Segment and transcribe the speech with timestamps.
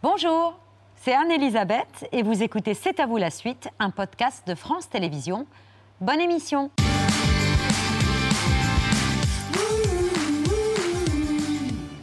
[0.00, 0.56] Bonjour,
[0.94, 5.44] c'est Anne-Elisabeth et vous écoutez C'est à vous la suite, un podcast de France Télévisions.
[6.00, 6.70] Bonne émission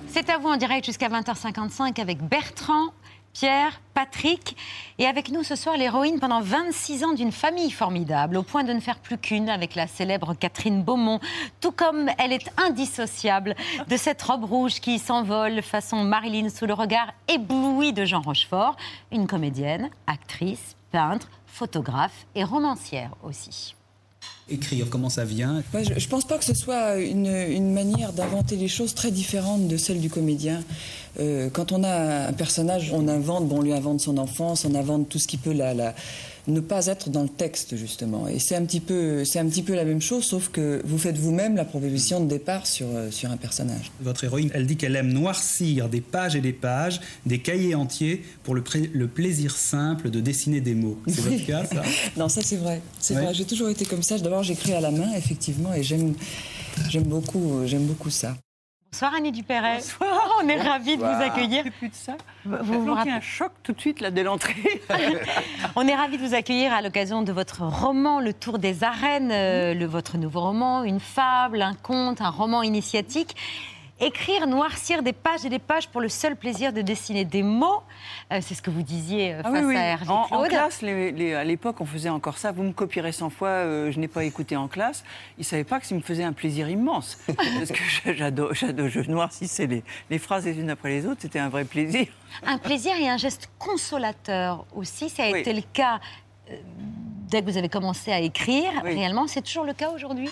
[0.09, 2.87] C'est à vous en direct jusqu'à 20h55 avec Bertrand,
[3.35, 4.55] Pierre, Patrick.
[4.97, 8.71] Et avec nous ce soir, l'héroïne pendant 26 ans d'une famille formidable, au point de
[8.71, 11.19] ne faire plus qu'une avec la célèbre Catherine Beaumont.
[11.59, 13.53] Tout comme elle est indissociable
[13.89, 18.77] de cette robe rouge qui s'envole façon Marilyn sous le regard ébloui de Jean Rochefort.
[19.11, 23.75] Une comédienne, actrice, peintre, photographe et romancière aussi
[24.49, 28.55] écrire Comment ça vient Je ne pense pas que ce soit une, une manière d'inventer
[28.55, 30.63] les choses très différentes de celle du comédien.
[31.19, 34.75] Euh, quand on a un personnage, on invente, bon, on lui invente son enfance, on
[34.75, 35.95] invente tout ce qui peut la
[36.47, 38.27] ne pas être dans le texte justement.
[38.27, 40.97] Et c'est un petit peu, c'est un petit peu la même chose, sauf que vous
[40.97, 43.91] faites vous-même la proposition de départ sur euh, sur un personnage.
[44.01, 48.23] Votre héroïne, elle dit qu'elle aime noircir des pages et des pages, des cahiers entiers
[48.43, 48.63] pour le,
[48.93, 50.99] le plaisir simple de dessiner des mots.
[51.07, 51.81] C'est votre cas, ça?
[52.17, 52.81] Non, ça c'est vrai.
[52.99, 53.33] C'est vrai.
[53.33, 54.17] J'ai toujours été comme ça.
[54.17, 56.13] D'abord, j'écris à la main, effectivement, et j'aime
[56.89, 58.35] j'aime beaucoup, j'aime beaucoup ça.
[58.95, 59.79] Bonsoir Annie Dupéret.
[59.79, 60.37] Bonsoir.
[60.41, 61.65] On est ravis de vous accueillir.
[61.79, 62.15] plus de ça.
[62.45, 64.53] Vous vous rappelez un choc tout de suite là dès l'entrée.
[65.75, 69.31] On est ravis de vous accueillir à l'occasion de votre roman Le Tour des arènes,
[69.33, 73.35] euh, le, votre nouveau roman, une fable, un conte, un roman initiatique.
[74.01, 77.81] Écrire, noircir des pages et des pages pour le seul plaisir de dessiner des mots,
[78.33, 80.41] euh, c'est ce que vous disiez euh, ah face à Hervé en, Claude.
[80.41, 82.51] En classe, à l'époque, on faisait encore ça.
[82.51, 85.05] Vous me copierez 100 fois, euh, je n'ai pas écouté en classe.
[85.37, 87.17] Ils ne savaient pas que ça me faisait un plaisir immense.
[87.27, 91.21] parce que j'adore, je noircissais les, les phrases les unes après les autres.
[91.21, 92.07] C'était un vrai plaisir.
[92.45, 95.07] Un plaisir et un geste consolateur aussi.
[95.07, 96.01] Ça a été le cas
[97.29, 98.71] dès que vous avez commencé à écrire.
[98.83, 100.29] Réellement, c'est toujours le cas aujourd'hui?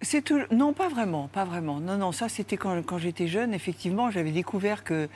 [0.00, 1.80] C'est Non, pas vraiment, pas vraiment.
[1.80, 5.08] Non, non, ça c'était quand, j'étais jeune, effectivement, j'avais découvert que,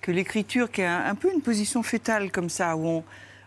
[0.00, 3.04] que l'écriture, qui est un, peu une position fétale comme ça, où, on,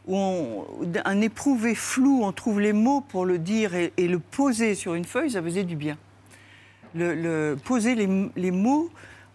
[0.08, 0.66] où on,
[1.06, 5.06] un éprouvé flou, on trouve les mots pour le dire et, le poser sur une
[5.06, 5.98] feuille, ça faisait du bien.
[6.96, 8.92] Le, poser les, les, mots,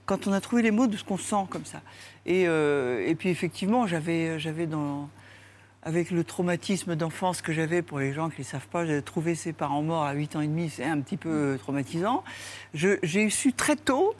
[0.06, 1.82] quand on a trouvé les mots de ce qu'on sent comme ça.
[2.24, 5.08] Et, euh, et puis effectivement, j'avais dans
[5.82, 9.52] avec le traumatisme d'enfance que j'avais, pour les gens qui ne savent pas, trouver ses
[9.52, 12.24] parents morts à 8 ans et demi, c'est un petit peu traumatisant.
[12.74, 14.14] J'ai su très tôt,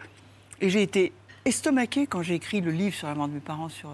[0.61, 1.13] et j'ai été
[1.45, 3.91] estomaquée quand j'ai écrit le livre sur la mort de mes parents, sur,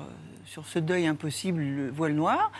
[0.47, 2.53] sur ce deuil impossible, le voile noir,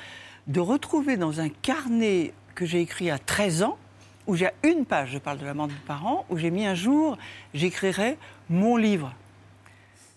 [0.47, 3.79] de retrouver dans un carnet que j'ai écrit à 13 ans,
[4.27, 6.65] où j'ai une page, je parle de la mort de mes parents, où j'ai mis
[6.65, 7.19] un jour,
[7.53, 8.17] j'écrirai
[8.49, 9.13] mon livre.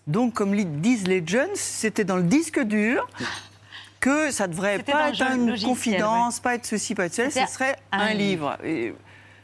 [0.06, 3.06] Donc, comme disent les jeunes, c'était dans le disque dur
[4.00, 7.76] que ça devrait pas être une confidence, pas être ceci, pas être cela, ce serait
[7.92, 8.56] un, livre.
[8.64, 8.94] Et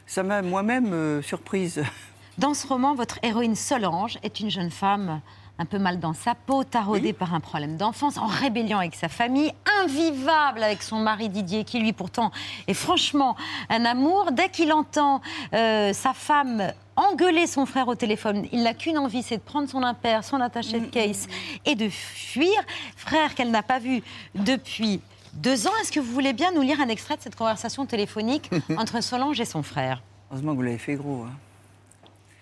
[0.05, 1.83] ça m'a moi-même euh, surprise.
[2.37, 5.21] Dans ce roman, votre héroïne Solange est une jeune femme
[5.57, 9.07] un peu mal dans sa peau, taraudée par un problème d'enfance, en rébellion avec sa
[9.07, 12.31] famille, invivable avec son mari Didier, qui lui pourtant
[12.67, 13.35] est franchement
[13.69, 14.31] un amour.
[14.31, 15.21] Dès qu'il entend
[15.53, 18.47] euh, sa femme engueuler son frère au téléphone.
[18.51, 21.27] Il n'a qu'une envie, c'est de prendre son impair, son attaché de case
[21.65, 22.53] et de fuir.
[22.95, 24.01] Frère qu'elle n'a pas vu
[24.33, 25.01] depuis
[25.33, 25.71] deux ans.
[25.81, 29.39] Est-ce que vous voulez bien nous lire un extrait de cette conversation téléphonique entre Solange
[29.39, 30.01] et son frère?
[30.31, 31.23] Heureusement que vous l'avez fait gros.
[31.23, 31.33] Hein.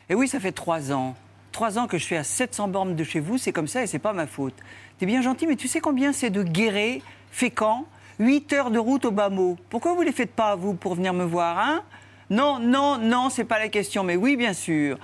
[0.10, 1.16] Et oui, ça fait trois ans.
[1.54, 3.88] Trois ans que je suis à 700 bornes de chez vous, c'est comme ça et
[3.88, 4.56] c'est pas ma faute.
[4.98, 7.86] T'es bien gentil, mais tu sais combien c'est de Guéret, Fécamp
[8.18, 9.56] 8 heures de route au bas mot.
[9.70, 11.84] Pourquoi vous les faites pas, vous, pour venir me voir, hein?
[12.32, 14.04] Non, non, non, c'est pas la question.
[14.04, 14.98] Mais oui, bien sûr.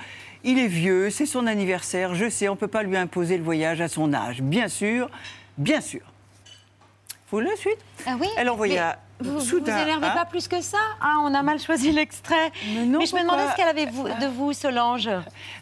[0.44, 3.44] Il est vieux, c'est son anniversaire, je sais, on ne peut pas lui imposer le
[3.44, 4.42] voyage à son âge.
[4.42, 5.08] Bien sûr,
[5.58, 6.02] bien sûr.
[7.32, 10.62] Vous la suite Ah oui Elle envoya vous, vous vous énervez hein pas plus que
[10.62, 12.52] ça Ah, on a mal choisi l'extrait.
[12.74, 15.10] Mais, je me demandais ce qu'elle avait de vous, Solange.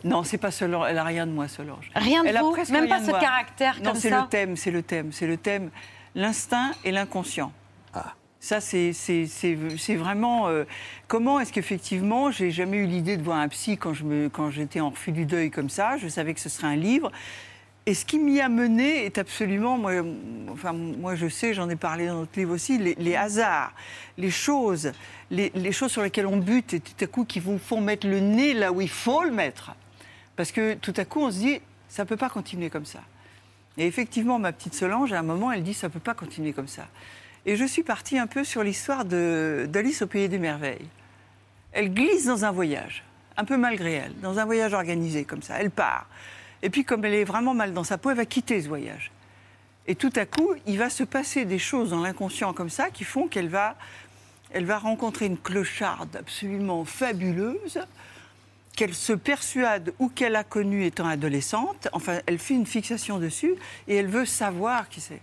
[0.04, 0.86] Non, c'est pas Solange.
[0.90, 1.90] Elle a rien de moi, Solange.
[1.96, 4.84] Rien de vous Même pas ce caractère comme ça Non, c'est le thème, c'est le
[4.84, 5.72] thème, c'est le thème.
[6.14, 7.52] L'instinct et l'inconscient.
[7.96, 8.14] Ah.
[8.40, 8.94] Ça, c'est
[9.96, 10.48] vraiment.
[10.48, 10.66] Euh,
[11.08, 15.12] comment est-ce qu'effectivement, j'ai jamais eu l'idée de voir un psy quand j'étais en refus
[15.12, 15.98] du deuil comme ça?
[15.98, 17.12] Je savais que ce serait un livre.
[17.88, 19.94] Et ce qui m'y a mené est absolument, moi,
[20.52, 23.74] enfin, moi je sais, j'en ai parlé dans notre livre aussi, les, hasards,
[24.18, 24.92] les choses,
[25.32, 28.20] les, choses sur lesquelles on bute et tout à coup qui vous font mettre le
[28.20, 29.74] nez là où il faut le mettre.
[30.36, 33.00] Parce que tout à coup, on se dit, ça ne peut pas continuer comme ça.
[33.78, 36.52] Et effectivement, ma petite Solange, à un moment, elle dit, ça ne peut pas continuer
[36.52, 36.88] comme ça.
[37.46, 40.90] Et je suis partie un peu sur l'histoire d'Alice au Pays des Merveilles.
[41.72, 43.06] Elle glisse dans un voyage,
[43.38, 45.56] un peu malgré elle, dans un voyage organisé comme ça.
[45.58, 46.10] Elle part.
[46.64, 49.12] Et puis, comme elle est vraiment mal dans sa peau, elle va quitter ce voyage.
[49.88, 53.06] Et tout à coup, il va se passer des choses dans l'inconscient comme ça qui
[53.06, 53.76] font qu'elle va,
[54.52, 57.80] elle va rencontrer une clocharde absolument fabuleuse
[58.76, 61.88] qu'elle se persuade ou qu'elle a connu étant adolescente.
[61.94, 63.56] Enfin, elle fait une fixation dessus
[63.88, 65.22] et elle veut savoir qui c'est.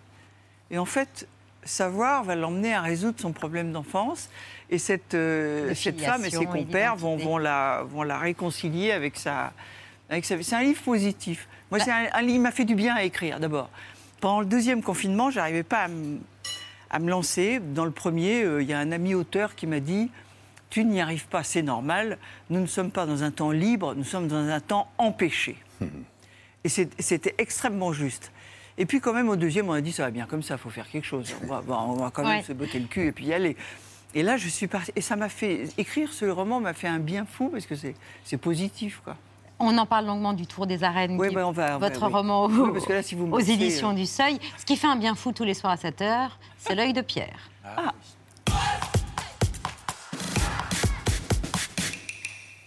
[0.71, 1.29] Et en fait,
[1.65, 4.29] savoir va l'emmener à résoudre son problème d'enfance.
[4.71, 9.17] Et cette, euh, cette femme et ses compères vont, vont, la, vont la réconcilier avec
[9.17, 9.53] sa.
[10.23, 11.49] C'est un livre positif.
[11.71, 13.71] Moi, c'est un, un livre qui m'a fait du bien à écrire, d'abord.
[14.21, 16.19] Pendant le deuxième confinement, je n'arrivais pas à me,
[16.91, 17.59] à me lancer.
[17.61, 20.11] Dans le premier, euh, il y a un ami auteur qui m'a dit
[20.71, 22.19] Tu n'y arrives pas, c'est normal.
[22.51, 25.57] Nous ne sommes pas dans un temps libre, nous sommes dans un temps empêché.
[26.65, 28.31] Et c'est- c'était extrêmement juste.
[28.79, 30.59] Et puis quand même au deuxième, on a dit ça va bien comme ça, il
[30.59, 31.33] faut faire quelque chose.
[31.43, 32.43] On va, bon, on va quand même Ouais.
[32.43, 33.57] se botter le cul et puis y aller.
[34.15, 34.91] Et là, je suis partie.
[34.97, 37.95] Et ça m'a fait écrire ce roman m'a fait un bien fou parce que c'est
[38.25, 39.17] c'est positif quoi.
[39.61, 42.13] On en parle longuement du Tour des Arènes, Oui, qui- on va- votre oui.
[42.13, 44.39] roman Oui, au- parce que là, si vous me aux éditions euh, du Seuil.
[44.59, 47.01] Ce qui fait un bien fou tous les soirs à 7 heures, c'est l'œil de
[47.03, 47.39] Pierre.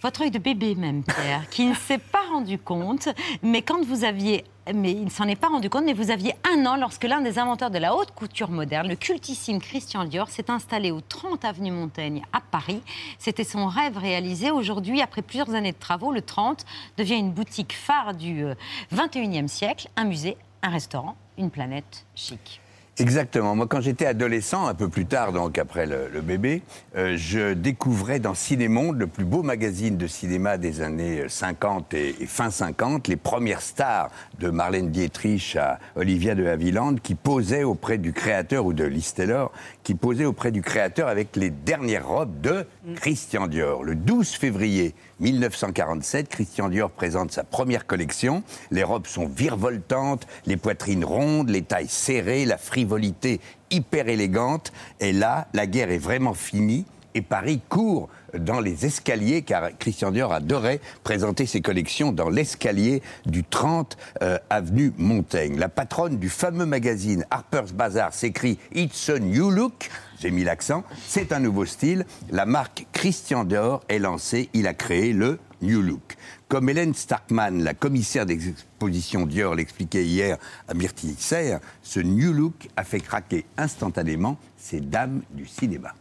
[0.00, 3.08] Votre œil de bébé même, Pierre, qui ne s'est pas rendu compte,
[3.42, 4.44] mais quand vous aviez...
[4.72, 7.22] Mais il ne s'en est pas rendu compte, mais vous aviez un an lorsque l'un
[7.22, 11.44] des inventeurs de la haute couture moderne, le cultissime Christian Dior, s'est installé au 30
[11.46, 12.82] avenue Montaigne à Paris.
[13.18, 14.50] C'était son rêve réalisé.
[14.50, 16.66] Aujourd'hui, après plusieurs années de travaux, le 30
[16.98, 18.54] devient une boutique phare du euh,
[18.94, 22.60] 21e siècle, un musée, un restaurant, une planète chic.
[23.00, 23.54] Exactement.
[23.54, 26.62] Moi, quand j'étais adolescent, un peu plus tard, donc après le, le bébé,
[26.96, 32.16] euh, je découvrais dans Cinémonde, le plus beau magazine de cinéma des années 50 et,
[32.20, 34.10] et fin 50, les premières stars
[34.40, 39.14] de Marlène Dietrich à Olivia de Havilland qui posaient auprès du créateur, ou de Liz
[39.14, 39.52] Taylor,
[39.84, 42.66] qui posaient auprès du créateur avec les dernières robes de
[42.96, 43.84] Christian Dior.
[43.84, 48.42] Le 12 février 1947, Christian Dior présente sa première collection.
[48.70, 54.72] Les robes sont virevoltantes, les poitrines rondes, les tailles serrées, la frivolité hyper élégante.
[55.00, 56.84] Et là, la guerre est vraiment finie.
[57.14, 63.02] Et Paris court dans les escaliers, car Christian Dior adorait présenter ses collections dans l'escalier
[63.26, 65.58] du 30 euh, avenue Montaigne.
[65.58, 69.90] La patronne du fameux magazine Harper's Bazaar s'écrit It's a new look.
[70.20, 70.84] J'ai mis l'accent.
[71.06, 72.04] C'est un nouveau style.
[72.30, 74.48] La marque Christian Dior est lancée.
[74.52, 76.16] Il a créé le New Look.
[76.48, 82.32] Comme Hélène Starkman, la commissaire des expositions Dior, l'expliquait hier à Myrtille Serre, ce New
[82.32, 85.94] Look a fait craquer instantanément ces dames du cinéma.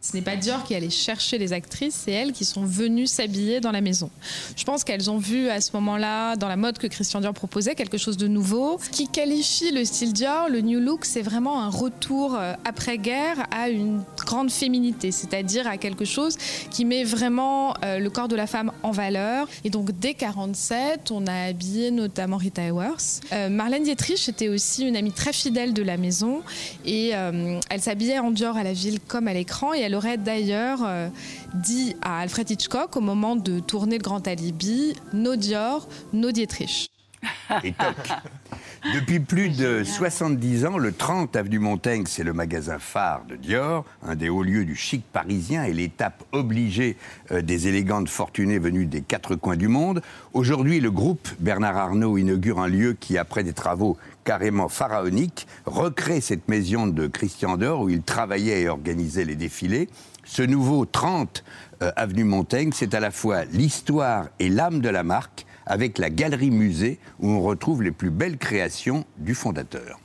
[0.00, 3.60] Ce n'est pas Dior qui allait chercher les actrices, c'est elles qui sont venues s'habiller
[3.60, 4.10] dans la maison.
[4.56, 7.74] Je pense qu'elles ont vu à ce moment-là, dans la mode que Christian Dior proposait,
[7.74, 8.78] quelque chose de nouveau.
[8.80, 13.46] Ce qui qualifie le style Dior, le New Look, c'est vraiment un retour euh, après-guerre
[13.50, 16.36] à une grande féminité, c'est-à-dire à quelque chose
[16.70, 19.48] qui met vraiment euh, le corps de la femme en valeur.
[19.64, 23.20] Et donc dès 47, on a habillé notamment Rita Hayworth.
[23.32, 26.42] Euh, Marlène Dietrich était aussi une amie très fidèle de la maison
[26.84, 31.08] et euh, elle s'habillait en Dior à la ville comme à l'écran aurait d'ailleurs euh,
[31.54, 36.90] dit à Alfred Hitchcock au moment de tourner le Grand Alibi, no Dior, no Dietrich.
[37.64, 37.96] Et toc.
[38.94, 43.84] Depuis plus de 70 ans, le 30 avenue Montaigne, c'est le magasin phare de Dior,
[44.06, 46.96] un des hauts lieux du chic parisien et l'étape obligée
[47.32, 50.00] euh, des élégantes fortunées venues des quatre coins du monde.
[50.32, 53.96] Aujourd'hui, le groupe Bernard Arnault inaugure un lieu qui, après des travaux
[54.28, 59.88] carrément pharaoniques, recrée cette maison de Christian Dior où il travaillait et organisait les défilés.
[60.26, 61.42] Ce nouveau 30
[61.80, 66.10] euh, avenue Montaigne, c'est à la fois l'histoire et l'âme de la marque avec la
[66.10, 69.98] galerie musée où on retrouve les plus belles créations du fondateur.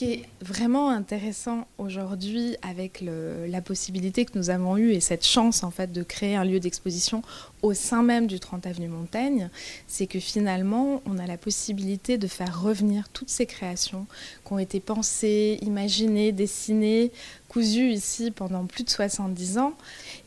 [0.00, 5.26] Ce qui est vraiment intéressant aujourd'hui avec la possibilité que nous avons eue et cette
[5.26, 7.22] chance en fait de créer un lieu d'exposition
[7.60, 9.50] au sein même du 30 avenue Montaigne,
[9.86, 14.06] c'est que finalement on a la possibilité de faire revenir toutes ces créations
[14.46, 17.12] qui ont été pensées, imaginées, dessinées,
[17.50, 19.74] cousues ici pendant plus de 70 ans.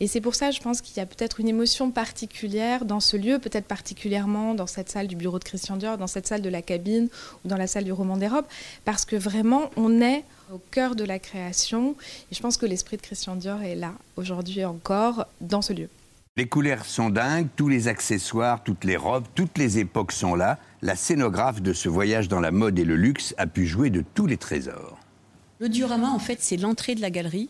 [0.04, 3.16] Et c'est pour ça, je pense qu'il y a peut-être une émotion particulière dans ce
[3.16, 6.50] lieu, peut-être particulièrement dans cette salle du bureau de Christian Dior, dans cette salle de
[6.50, 7.08] la cabine
[7.42, 8.44] ou dans la salle du roman des robes,
[8.84, 11.96] parce que vraiment, on est au cœur de la création.
[12.30, 15.88] Et je pense que l'esprit de Christian Dior est là, aujourd'hui encore, dans ce lieu.
[16.36, 20.58] Les couleurs sont dingues, tous les accessoires, toutes les robes, toutes les époques sont là.
[20.82, 24.04] La scénographe de ce voyage dans la mode et le luxe a pu jouer de
[24.14, 24.98] tous les trésors.
[25.60, 27.48] Le diorama, en fait, c'est l'entrée de la galerie.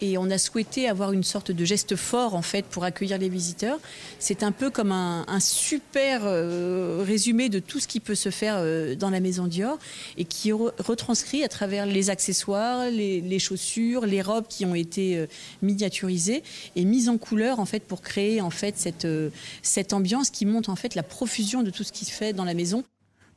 [0.00, 3.28] Et on a souhaité avoir une sorte de geste fort, en fait, pour accueillir les
[3.30, 3.78] visiteurs.
[4.18, 8.56] C'est un peu comme un, super euh, résumé de tout ce qui peut se faire
[8.58, 9.78] euh, dans la maison Dior
[10.18, 14.74] et qui est re- retranscrit à travers les accessoires, les, chaussures, les robes qui ont
[14.74, 15.26] été euh,
[15.62, 16.42] miniaturisées
[16.74, 19.06] et mises en couleur, en fait, pour créer, en fait, cette,
[19.62, 22.44] cette ambiance qui montre, en fait, la profusion de tout ce qui se fait dans
[22.44, 22.84] la maison.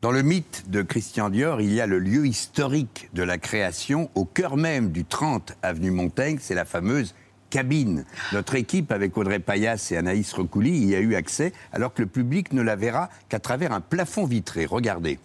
[0.01, 4.09] Dans le mythe de Christian Dior, il y a le lieu historique de la création
[4.15, 7.13] au cœur même du 30 avenue Montaigne, c'est la fameuse
[7.49, 8.05] cabine.
[8.31, 12.07] Notre équipe, avec Audrey Payas et Anaïs Recouli, y a eu accès, alors que le
[12.07, 14.65] public ne la verra qu'à travers un plafond vitré.
[14.65, 15.19] Regardez.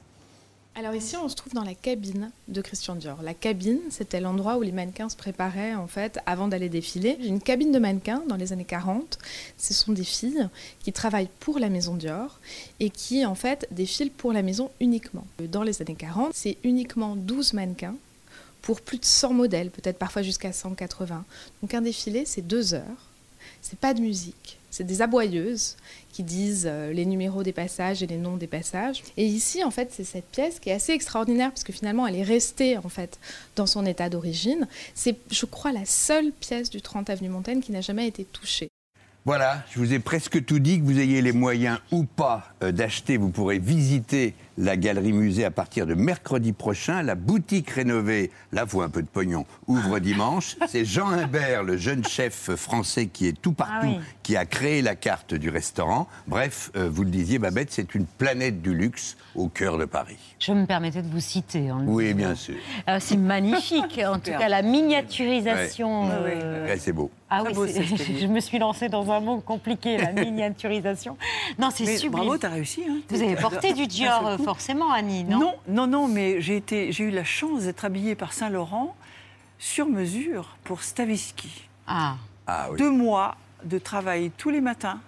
[0.76, 3.22] Alors ici, on se trouve dans la cabine de Christian Dior.
[3.22, 7.16] La cabine, c'était l'endroit où les mannequins se préparaient en fait avant d'aller défiler.
[7.20, 9.20] Une cabine de mannequins dans les années 40,
[9.56, 10.48] ce sont des filles
[10.82, 12.40] qui travaillent pour la maison Dior
[12.80, 15.24] et qui en fait défilent pour la maison uniquement.
[15.38, 17.94] Dans les années 40, c'est uniquement 12 mannequins
[18.60, 21.24] pour plus de 100 modèles, peut-être parfois jusqu'à 180.
[21.62, 22.82] Donc un défilé, c'est deux heures.
[23.62, 25.76] C'est pas de musique, c'est des aboyeuses
[26.14, 29.02] qui disent euh, les numéros des passages et les noms des passages.
[29.16, 32.14] Et ici, en fait, c'est cette pièce qui est assez extraordinaire parce que finalement, elle
[32.14, 33.18] est restée en fait
[33.56, 34.68] dans son état d'origine.
[34.94, 38.68] C'est, je crois, la seule pièce du 30 avenue Montaigne qui n'a jamais été touchée.
[39.24, 42.70] Voilà, je vous ai presque tout dit, que vous ayez les moyens ou pas euh,
[42.70, 47.02] d'acheter, vous pourrez visiter la galerie musée à partir de mercredi prochain.
[47.02, 50.56] La boutique rénovée, là, faut un peu de pognon, ouvre dimanche.
[50.68, 54.00] C'est Jean Imbert, le jeune chef français qui est tout partout, Ah oui.
[54.22, 56.08] qui a créé la carte du restaurant.
[56.26, 60.16] Bref, euh, vous le disiez, Babette, c'est une planète du luxe au cœur de Paris.
[60.38, 61.70] Je me permettais de vous citer.
[61.72, 62.16] en le Oui, disant.
[62.16, 62.54] bien sûr.
[62.88, 66.04] Euh, c'est magnifique, en tout cas la miniaturisation.
[66.04, 66.08] Ouais.
[66.24, 67.10] Ouais, euh, Ouais, c'est beau.
[67.30, 67.66] Ah Très oui, beau,
[68.20, 71.16] je me suis lancée dans un mot compliqué, la miniaturisation.
[71.58, 72.12] Non, c'est sublime.
[72.12, 72.82] bravo, t'as réussi.
[72.88, 72.98] hein.
[73.08, 76.62] Vous avez porté du Dior, forcément, Annie, non Non, non, non, mais j'ai
[77.00, 78.94] eu la chance d'être habillée par Saint Laurent
[79.58, 81.68] sur mesure pour Stavisky.
[81.86, 82.78] Ah, Ah oui.
[82.78, 85.00] Deux mois de travail tous les matins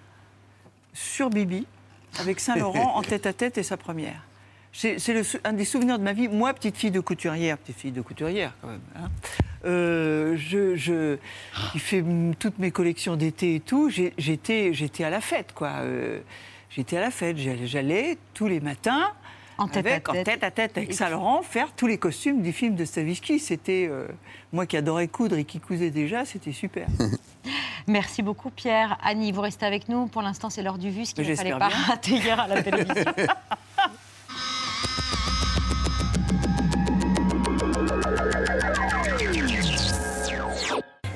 [0.93, 1.65] sur Bibi
[2.19, 4.21] avec Saint Laurent en tête à tête et sa première.
[4.73, 4.97] C'est
[5.43, 6.27] un des souvenirs de ma vie.
[6.27, 8.79] Moi, petite fille de couturière, petite fille de couturière quand même.
[8.95, 9.09] hein,
[9.65, 11.17] euh, je, je,
[11.71, 12.03] qui fait
[12.37, 13.89] toutes mes collections d'été et tout.
[13.89, 15.69] J'étais, j'étais à la fête, quoi.
[15.79, 16.19] Euh,
[16.69, 17.37] j'étais à la fête.
[17.37, 19.11] J'allais, j'allais tous les matins.
[19.57, 20.25] En tête à avec, en tête.
[20.25, 23.39] tête à tête avec Saint Laurent, faire tous les costumes du film de Stavisky.
[23.39, 24.07] C'était euh,
[24.53, 26.87] moi qui adorais coudre et qui cousais déjà, c'était super.
[27.87, 28.97] merci beaucoup, Pierre.
[29.03, 30.07] Annie, vous restez avec nous.
[30.07, 32.61] Pour l'instant, c'est l'heure du vu, ce qu'il ne fallait pas rater hier à la
[32.61, 33.05] télévision.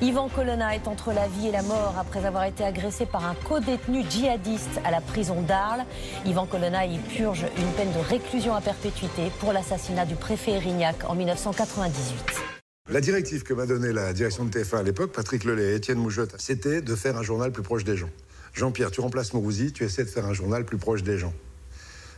[0.02, 3.36] Yvan Colonna est entre la vie et la mort après avoir été agressé par un
[3.36, 5.84] co-détenu djihadiste à la prison d'Arles.
[6.26, 10.96] Yvan Colonna y purge une peine de réclusion à perpétuité pour l'assassinat du préfet Erignac
[11.08, 12.16] en 1998.
[12.90, 15.98] La directive que m'a donnée la direction de TF1 à l'époque, Patrick Lelay et Étienne
[15.98, 18.10] Moujotte, c'était de faire un journal plus proche des gens.
[18.54, 21.32] Jean-Pierre, tu remplaces Mourouzi, tu essaies de faire un journal plus proche des gens.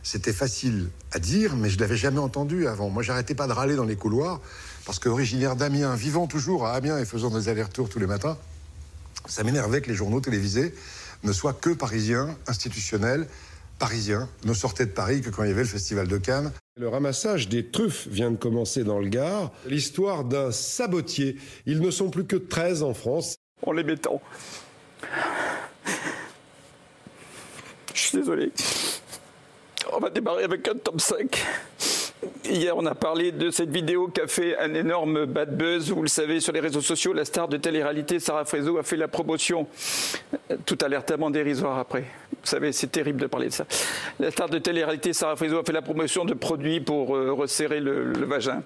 [0.05, 2.91] C'était facile à dire, mais je ne l'avais jamais entendu avant.
[2.91, 4.39] Moi, j'arrêtais pas de râler dans les couloirs,
[4.85, 8.37] parce qu'originaire d'Amiens, vivant toujours à Amiens et faisant des allers-retours tous les matins,
[9.27, 10.75] ça m'énervait que les journaux télévisés
[11.23, 13.27] ne soient que parisiens, institutionnels,
[13.79, 16.51] parisiens, ne sortaient de Paris que quand il y avait le Festival de Cannes.
[16.79, 19.51] Le ramassage des truffes vient de commencer dans le Gard.
[19.65, 21.37] L'histoire d'un sabotier.
[21.65, 23.37] Ils ne sont plus que 13 en France.
[23.65, 24.21] en les mettant.
[27.91, 28.51] Je suis désolé.
[29.93, 31.45] On va démarrer avec un top 5.
[32.45, 35.91] Hier, on a parlé de cette vidéo qui a fait un énorme bad buzz.
[35.91, 38.97] Vous le savez, sur les réseaux sociaux, la star de télé-réalité, Sarah Frézo, a fait
[38.97, 39.67] la promotion.
[40.65, 42.05] Tout alertement dérisoire après.
[42.31, 43.65] Vous savez, c'est terrible de parler de ça.
[44.19, 47.79] La star de télé-réalité, Sarah Frézo, a fait la promotion de produits pour euh, resserrer
[47.79, 48.61] le vagin.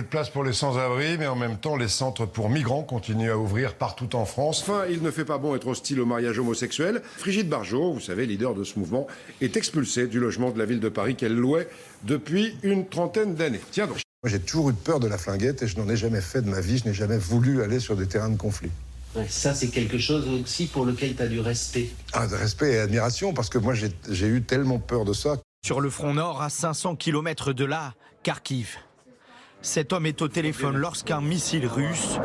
[0.00, 3.32] Plus de place pour les sans-abri, mais en même temps, les centres pour migrants continuent
[3.32, 4.62] à ouvrir partout en France.
[4.62, 7.02] Enfin, il ne fait pas bon être hostile au mariage homosexuel.
[7.18, 9.06] Frigide Barjot, vous savez, leader de ce mouvement,
[9.42, 11.68] est expulsée du logement de la ville de Paris qu'elle louait
[12.04, 13.60] depuis une trentaine d'années.
[13.72, 13.96] Tiens donc.
[14.22, 16.48] Moi, j'ai toujours eu peur de la flinguette et je n'en ai jamais fait de
[16.48, 16.78] ma vie.
[16.78, 18.70] Je n'ai jamais voulu aller sur des terrains de conflit.
[19.14, 21.90] Ouais, ça, c'est quelque chose aussi pour lequel tu as du respect.
[22.14, 25.36] Ah, de respect et admiration, parce que moi, j'ai j'ai eu tellement peur de ça.
[25.62, 27.92] Sur le front nord, à 500 km de là,
[28.22, 28.78] Kharkiv.
[29.62, 32.18] Cet homme est au téléphone lorsqu'un missile russe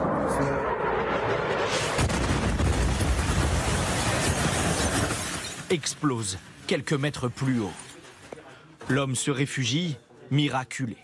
[5.70, 6.38] explose
[6.68, 7.74] quelques mètres plus haut.
[8.88, 9.98] L'homme se réfugie,
[10.32, 10.98] miraculé.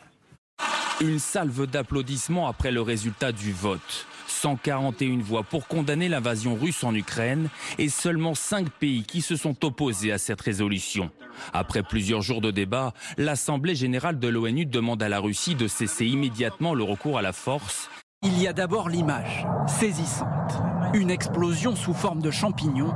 [1.02, 4.08] Une salve d'applaudissements après le résultat du vote.
[4.32, 9.66] 141 voix pour condamner l'invasion russe en Ukraine et seulement 5 pays qui se sont
[9.66, 11.12] opposés à cette résolution.
[11.54, 16.06] Après plusieurs jours de débat, l'Assemblée générale de l'ONU demande à la Russie de cesser
[16.06, 17.90] immédiatement le recours à la force.
[18.24, 20.62] Il y a d'abord l'image, saisissante.
[20.94, 22.94] Une explosion sous forme de champignon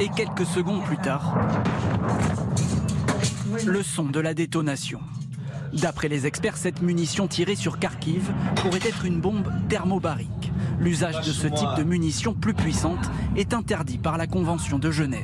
[0.00, 1.38] et quelques secondes plus tard,
[3.66, 5.00] le son de la détonation.
[5.72, 10.52] D'après les experts, cette munition tirée sur Kharkiv pourrait être une bombe thermobarique.
[10.78, 13.04] L'usage de ce type de munition plus puissante
[13.36, 15.22] est interdit par la Convention de Genève.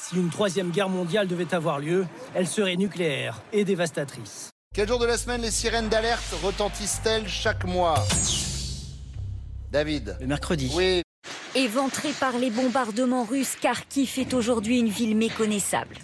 [0.00, 4.50] Si une troisième guerre mondiale devait avoir lieu, elle serait nucléaire et dévastatrice.
[4.74, 7.94] Quel jour de la semaine les sirènes d'alerte retentissent-elles chaque mois
[9.70, 10.16] David.
[10.20, 10.72] Le mercredi.
[10.74, 11.02] Oui.
[11.54, 15.96] Éventré par les bombardements russes, Kharkiv est aujourd'hui une ville méconnaissable.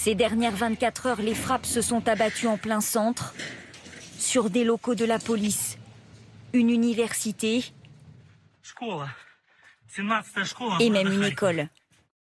[0.00, 3.34] Ces dernières 24 heures, les frappes se sont abattues en plein centre,
[4.16, 5.76] sur des locaux de la police,
[6.52, 7.64] une université
[10.78, 11.68] et même une école.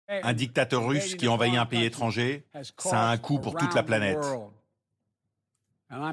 [0.07, 2.45] Un dictateur russe qui envahit un pays étranger,
[2.77, 4.25] ça a un coût pour toute la planète.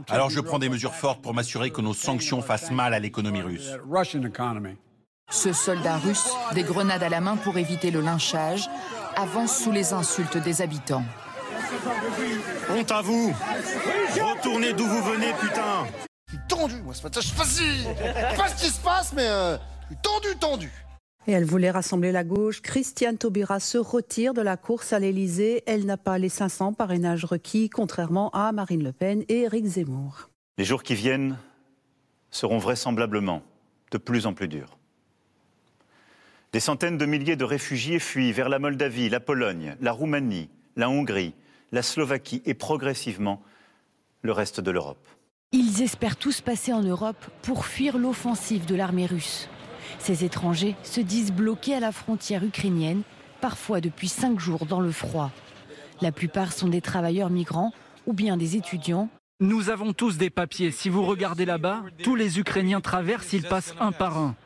[0.08, 3.40] Alors je prends des mesures fortes pour m'assurer que nos sanctions fassent mal à l'économie
[3.40, 3.70] russe.
[5.30, 8.68] Ce soldat russe, des grenades à la main pour éviter le lynchage,
[9.14, 11.04] avance sous les insultes des habitants.
[12.70, 13.32] Honte à vous
[14.14, 15.86] Retournez d'où vous venez, putain
[16.28, 17.64] Je suis tendu, moi, ce matin, je sais pas si...
[17.64, 20.72] je sais pas ce qui se passe, mais euh, je suis tendu, tendu.
[21.26, 22.62] Et elle voulait rassembler la gauche.
[22.62, 25.62] Christiane Taubira se retire de la course à l'Elysée.
[25.66, 30.30] Elle n'a pas les 500 parrainages requis, contrairement à Marine Le Pen et Éric Zemmour.
[30.58, 31.38] Les jours qui viennent
[32.30, 33.42] seront vraisemblablement
[33.92, 34.78] de plus en plus durs.
[36.52, 40.90] Des centaines de milliers de réfugiés fuient vers la Moldavie, la Pologne, la Roumanie, la
[40.90, 41.34] Hongrie,
[41.72, 43.42] la Slovaquie et progressivement
[44.20, 45.08] le reste de l'Europe.
[45.50, 49.48] Ils espèrent tous passer en Europe pour fuir l'offensive de l'armée russe.
[49.98, 53.02] Ces étrangers se disent bloqués à la frontière ukrainienne,
[53.40, 55.30] parfois depuis cinq jours dans le froid.
[56.00, 57.72] La plupart sont des travailleurs migrants
[58.06, 59.08] ou bien des étudiants.
[59.42, 60.70] Nous avons tous des papiers.
[60.70, 64.36] Si vous regardez là-bas, tous les Ukrainiens traversent, ils passent un par un.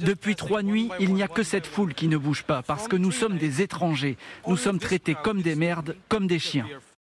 [0.00, 2.96] Depuis trois nuits, il n'y a que cette foule qui ne bouge pas, parce que
[2.96, 4.16] nous sommes des étrangers.
[4.48, 6.66] Nous sommes traités comme des merdes, comme des chiens.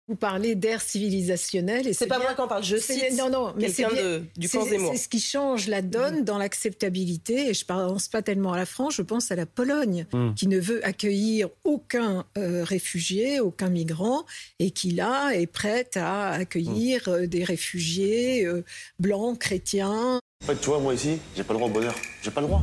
[0.09, 1.87] Vous parlez d'ère civilisationnelle.
[1.87, 4.25] et C'est pas bien- moi qui en parle, je cite Non, non, mais c'est quelqu'un
[4.35, 4.91] du camp Zemmour.
[4.93, 7.47] C'est ce qui change la donne dans l'acceptabilité.
[7.49, 10.33] Et je pense pas tellement à la France, je pense à la Pologne, Mm.
[10.33, 14.25] qui ne veut accueillir aucun euh, réfugié, aucun migrant,
[14.59, 18.63] et qui là est prête à accueillir euh, des réfugiés euh,
[18.99, 20.19] blancs, chrétiens.
[20.43, 21.95] En fait, tu vois, moi ici, j'ai pas le droit au bonheur.
[22.21, 22.61] J'ai pas le droit.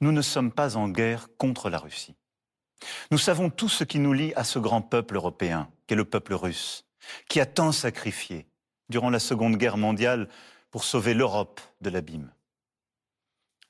[0.00, 2.14] Nous ne sommes pas en guerre contre la Russie.
[3.10, 6.34] Nous savons tout ce qui nous lie à ce grand peuple européen, qu'est le peuple
[6.34, 6.84] russe,
[7.28, 8.46] qui a tant sacrifié
[8.88, 10.28] durant la Seconde Guerre mondiale
[10.70, 12.30] pour sauver l'Europe de l'abîme.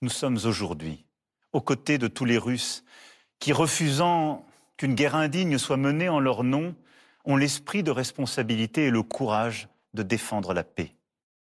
[0.00, 1.04] Nous sommes aujourd'hui
[1.52, 2.84] aux côtés de tous les Russes
[3.38, 6.74] qui, refusant qu'une guerre indigne soit menée en leur nom,
[7.24, 10.94] ont l'esprit de responsabilité et le courage de défendre la paix.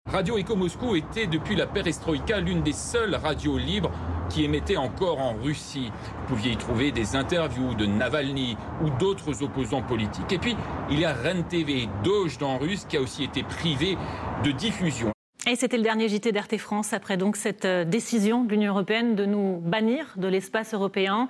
[0.06, 3.92] Radio Eco Moscou était depuis la perestroïka l'une des seules radios libres
[4.32, 5.90] qui émettait encore en Russie.
[6.22, 10.32] Vous pouviez y trouver des interviews de Navalny ou d'autres opposants politiques.
[10.32, 10.56] Et puis,
[10.90, 13.96] il y a REN TV, Doge en russe, qui a aussi été privé
[14.42, 15.12] de diffusion.
[15.46, 19.16] Et c'était le dernier JT d'RT France après donc cette euh, décision de l'Union européenne
[19.16, 21.28] de nous bannir de l'espace européen.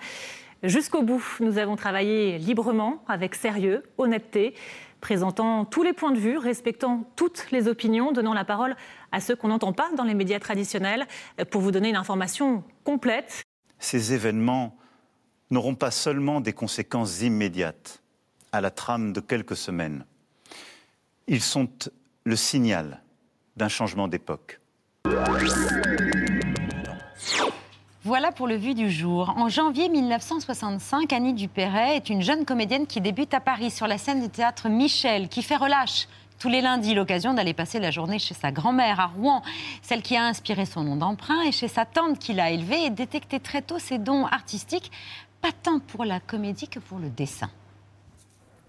[0.63, 4.55] Jusqu'au bout, nous avons travaillé librement, avec sérieux, honnêteté,
[5.03, 8.75] présentant tous les points de vue, respectant toutes les opinions, donnant la parole
[9.11, 11.07] à ceux qu'on n'entend pas dans les médias traditionnels
[11.39, 13.43] euh, pour vous donner une information complète.
[13.79, 14.79] Ces événements
[15.51, 18.03] n'auront pas seulement des conséquences immédiates
[18.53, 20.07] à la trame de quelques semaines.
[21.27, 21.69] Ils sont
[22.25, 23.03] le signal
[23.57, 24.61] d'un changement d'époque.
[28.05, 29.33] Voilà pour le vu du jour.
[29.37, 33.97] En janvier 1965, Annie Dupéret est une jeune comédienne qui débute à Paris sur la
[33.97, 36.09] scène du théâtre Michel, qui fait relâche
[36.41, 39.43] tous les lundis l'occasion d'aller passer la journée chez sa grand-mère à Rouen,
[39.83, 42.91] celle qui a inspiré son nom d'emprunt, et chez sa tante qui l'a élevée et
[42.91, 44.91] détecté très tôt ses dons artistiques,
[45.41, 47.51] pas tant pour la comédie que pour le dessin.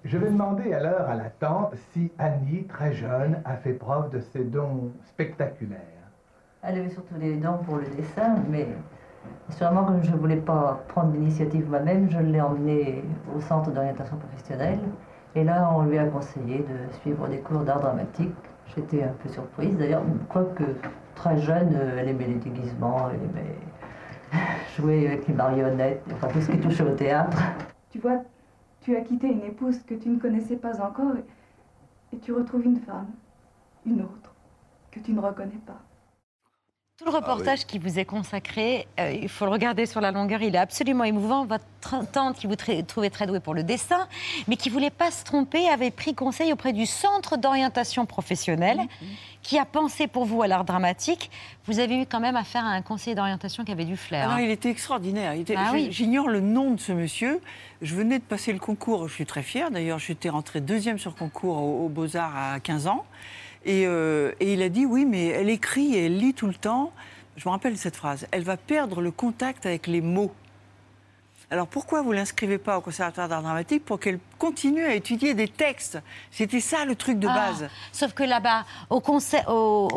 [0.05, 4.19] Je vais demander alors à la tante si Annie, très jeune, a fait preuve de
[4.31, 5.79] ses dons spectaculaires.
[6.61, 8.67] Elle avait surtout des dons pour le dessin, mais
[9.49, 13.03] sûrement comme je ne voulais pas prendre l'initiative moi-même, je l'ai emmenée
[13.35, 14.79] au centre d'orientation professionnelle.
[15.35, 18.33] Et là, on lui a conseillé de suivre des cours d'art dramatique.
[18.75, 20.63] J'étais un peu surprise d'ailleurs, quoique
[21.15, 23.57] très jeune, elle aimait les déguisements, elle aimait
[24.77, 27.37] jouer avec les marionnettes, enfin tout ce qui touchait au théâtre.
[27.89, 28.21] Tu vois,
[28.81, 31.13] tu as quitté une épouse que tu ne connaissais pas encore
[32.11, 33.07] et tu retrouves une femme,
[33.85, 34.33] une autre,
[34.91, 35.79] que tu ne reconnais pas.
[36.99, 40.43] Tout le reportage qui vous est consacré, euh, il faut le regarder sur la longueur,
[40.43, 41.43] il est absolument émouvant.
[41.43, 41.65] Votre
[42.11, 44.07] tante, qui vous tra- trouvait très douée pour le dessin,
[44.47, 48.79] mais qui voulait pas se tromper, avait pris conseil auprès du Centre d'orientation professionnelle,
[49.41, 51.31] qui a pensé pour vous à l'art dramatique.
[51.65, 54.27] Vous avez eu quand même affaire à un conseiller d'orientation qui avait du flair.
[54.29, 54.41] Ah non, hein.
[54.45, 55.33] il était extraordinaire.
[55.57, 55.87] Ah oui.
[55.89, 57.41] J'ignore le nom de ce monsieur.
[57.81, 59.07] Je venais de passer le concours.
[59.07, 59.71] Je suis très fière.
[59.71, 63.03] D'ailleurs, j'étais rentrée deuxième sur concours aux, aux Beaux-Arts à 15 ans.
[63.65, 66.53] Et, euh, et il a dit oui, mais elle écrit et elle lit tout le
[66.55, 66.91] temps.
[67.37, 68.27] Je me rappelle cette phrase.
[68.31, 70.31] Elle va perdre le contact avec les mots.
[71.51, 75.47] Alors pourquoi vous l'inscrivez pas au Conservatoire d'art dramatique pour qu'elle continue à étudier des
[75.47, 75.99] textes?
[76.31, 77.69] C'était ça le truc de Ah, base.
[77.91, 79.87] sauf que là-bas, au, conser- au-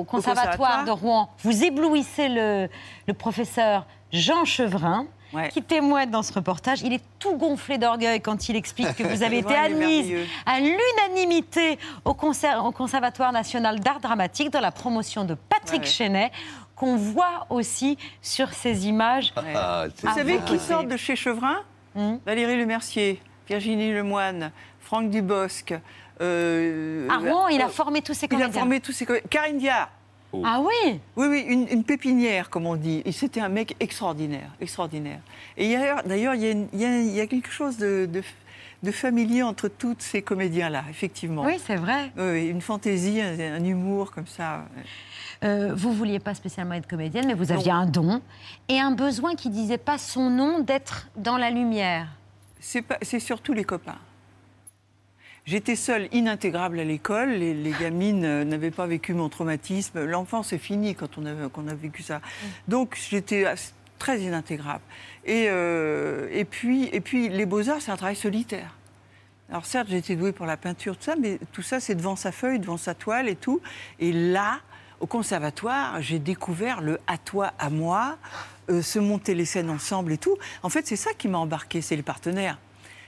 [0.00, 0.84] au conservatoire conservatoire?
[0.84, 2.68] de Rouen, vous éblouissez le,
[3.06, 5.06] le professeur Jean Chevrin.
[5.52, 6.80] Qui témoigne dans ce reportage.
[6.82, 10.12] Il est tout gonflé d'orgueil quand il explique que vous avez été il admise
[10.46, 15.86] à l'unanimité au, conser- au Conservatoire national d'art dramatique dans la promotion de Patrick Ouais.
[15.86, 16.30] Chenet,
[16.74, 19.32] qu'on voit aussi sur ces images.
[19.36, 21.58] Ah, Vous savez qui sortent de chez Chevrin
[22.24, 25.74] Valérie Lemercier, Virginie Lemoine, Franck Dubosc.
[26.20, 28.52] euh, À Rouen, il a euh, formé tous ses Il a comédiens.
[28.60, 29.26] formé tous ses comédiens.
[29.30, 29.88] Karine Diard.
[30.44, 33.02] Ah oui Oui, oui, une, une pépinière, comme on dit.
[33.04, 35.20] Et c'était un mec extraordinaire, extraordinaire.
[35.56, 38.22] Et d'ailleurs, il y, a y y quelque chose de, de-
[38.82, 41.42] de familier entre tous ces comédiens-là, effectivement.
[41.44, 42.12] Oui, c'est vrai.
[42.16, 44.66] Oui, une fantaisie, un, un humour comme ça.
[45.42, 48.20] Euh, vous vouliez pas spécialement être comédienne, mais vous aviez un don
[48.68, 52.06] et un besoin qui disait pas son nom d'être dans la lumière.
[52.60, 53.98] C'est pas- c'est surtout les copains.
[55.48, 57.30] J'étais seule, inintégrable à l'école.
[57.30, 60.04] Les, gamines euh, n'avaient pas vécu mon traumatisme.
[60.04, 62.20] L'enfance est finie quand on a, vécu ça.
[62.68, 63.46] Donc j'étais
[63.98, 64.82] très inintégrable.
[65.24, 66.90] Et, euh, et puis
[67.30, 68.76] les beaux-arts, c'est un travail solitaire.
[69.48, 72.30] Alors certes, j'étais douée pour la peinture, tout ça, mais tout ça, c'est devant sa
[72.30, 73.62] feuille, devant sa toile et tout.
[74.00, 74.60] Et là,
[75.00, 78.18] au conservatoire, j'ai découvert le à toi, à moi,
[78.68, 80.36] euh, se monter les scènes ensemble et tout.
[80.62, 82.58] En fait, c'est ça qui m'a embarqué, c'est les partenaires.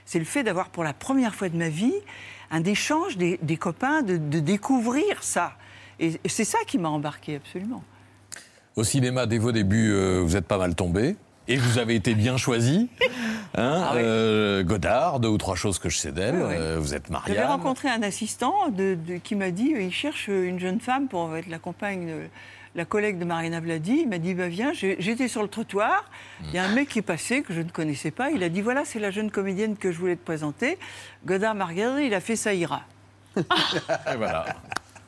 [0.05, 1.93] C'est le fait d'avoir pour la première fois de ma vie
[2.51, 5.53] un échange des, des copains, de, de découvrir ça.
[5.99, 7.83] Et c'est ça qui m'a embarqué, absolument.
[8.75, 11.15] Au cinéma, dès vos débuts, euh, vous êtes pas mal tombé.
[11.47, 12.89] Et vous avez été bien choisi.
[13.53, 16.35] Hein, Ah euh, Godard, deux ou trois choses que je sais d'elle.
[16.37, 16.55] Ouais.
[16.57, 17.47] euh, vous êtes J'avais Marianne.
[17.47, 21.49] rencontré un assistant de- de- qui m'a dit il cherche une jeune femme pour être
[21.49, 22.27] la compagne, de-
[22.75, 23.99] la collègue de Marina Vladi.
[24.03, 26.05] Il m'a dit bah, viens, j'étais sur le trottoir.
[26.43, 28.31] Il y a un mec qui est passé que je ne connaissais pas.
[28.31, 30.77] Il a dit voilà, c'est la jeune comédienne que je voulais te présenter.
[31.25, 32.81] Godard m'a regardé, il a fait ça ira.
[33.37, 33.41] Et
[34.17, 34.45] voilà.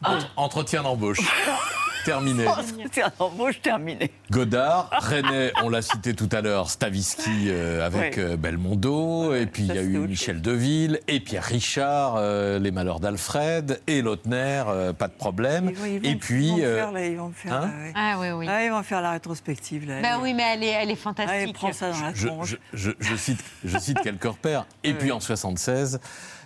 [0.03, 1.19] Ent- Entretien d'embauche.
[2.05, 2.45] Terminé.
[2.91, 4.11] C'est un embauche terminé.
[4.29, 8.23] Godard, René, on l'a cité tout à l'heure, Stavisky euh, avec Ouais.
[8.23, 12.71] euh, Belmondo, et puis il y a eu Michel Deville, et Pierre Richard, euh, Les
[12.71, 15.69] Malheurs d'Alfred, et Lautner, euh, pas de problème.
[15.69, 16.47] Ils vont- ils vont- et puis.
[16.47, 17.91] ils vont euh, faire, là, ils vont faire, hein là, ouais.
[17.95, 18.47] Ah oui, oui.
[18.49, 20.01] Ah, ils vont faire la rétrospective là.
[20.01, 21.33] Bah oui, mais elle est, elle est fantastique.
[21.33, 22.55] Allez, prends ça dans la je, tronche.
[22.73, 24.65] je- je- je cite, je cite quelques repères.
[24.83, 25.99] Et puis en 76,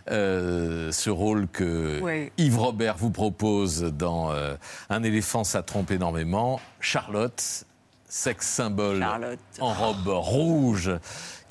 [0.09, 2.31] euh, ce rôle que Ouais.
[2.37, 4.55] Yves Robert vous propose dans euh,
[4.89, 6.59] Un éléphant, ça trompe énormément.
[6.79, 7.65] Charlotte,
[8.07, 9.39] sexe symbole Charlotte.
[9.59, 10.91] en robe rouge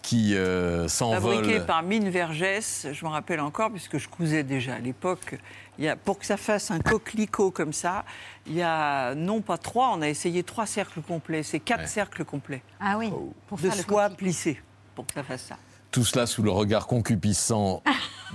[0.03, 1.35] qui euh, s'envole.
[1.35, 5.37] Fabriqué par Mine Vergès, je me rappelle encore, puisque je cousais déjà à l'époque.
[5.79, 8.05] Il y a, pour que ça fasse un coquelicot comme ça,
[8.47, 11.42] il y a non pas trois, on a essayé trois cercles complets.
[11.42, 13.11] C'est quatre cercles complets Ah oui.
[13.49, 14.61] Pour de faire le soie plissée
[14.95, 15.57] pour que ça fasse ça.
[15.96, 17.82] Tout cela sous le regard concupiscent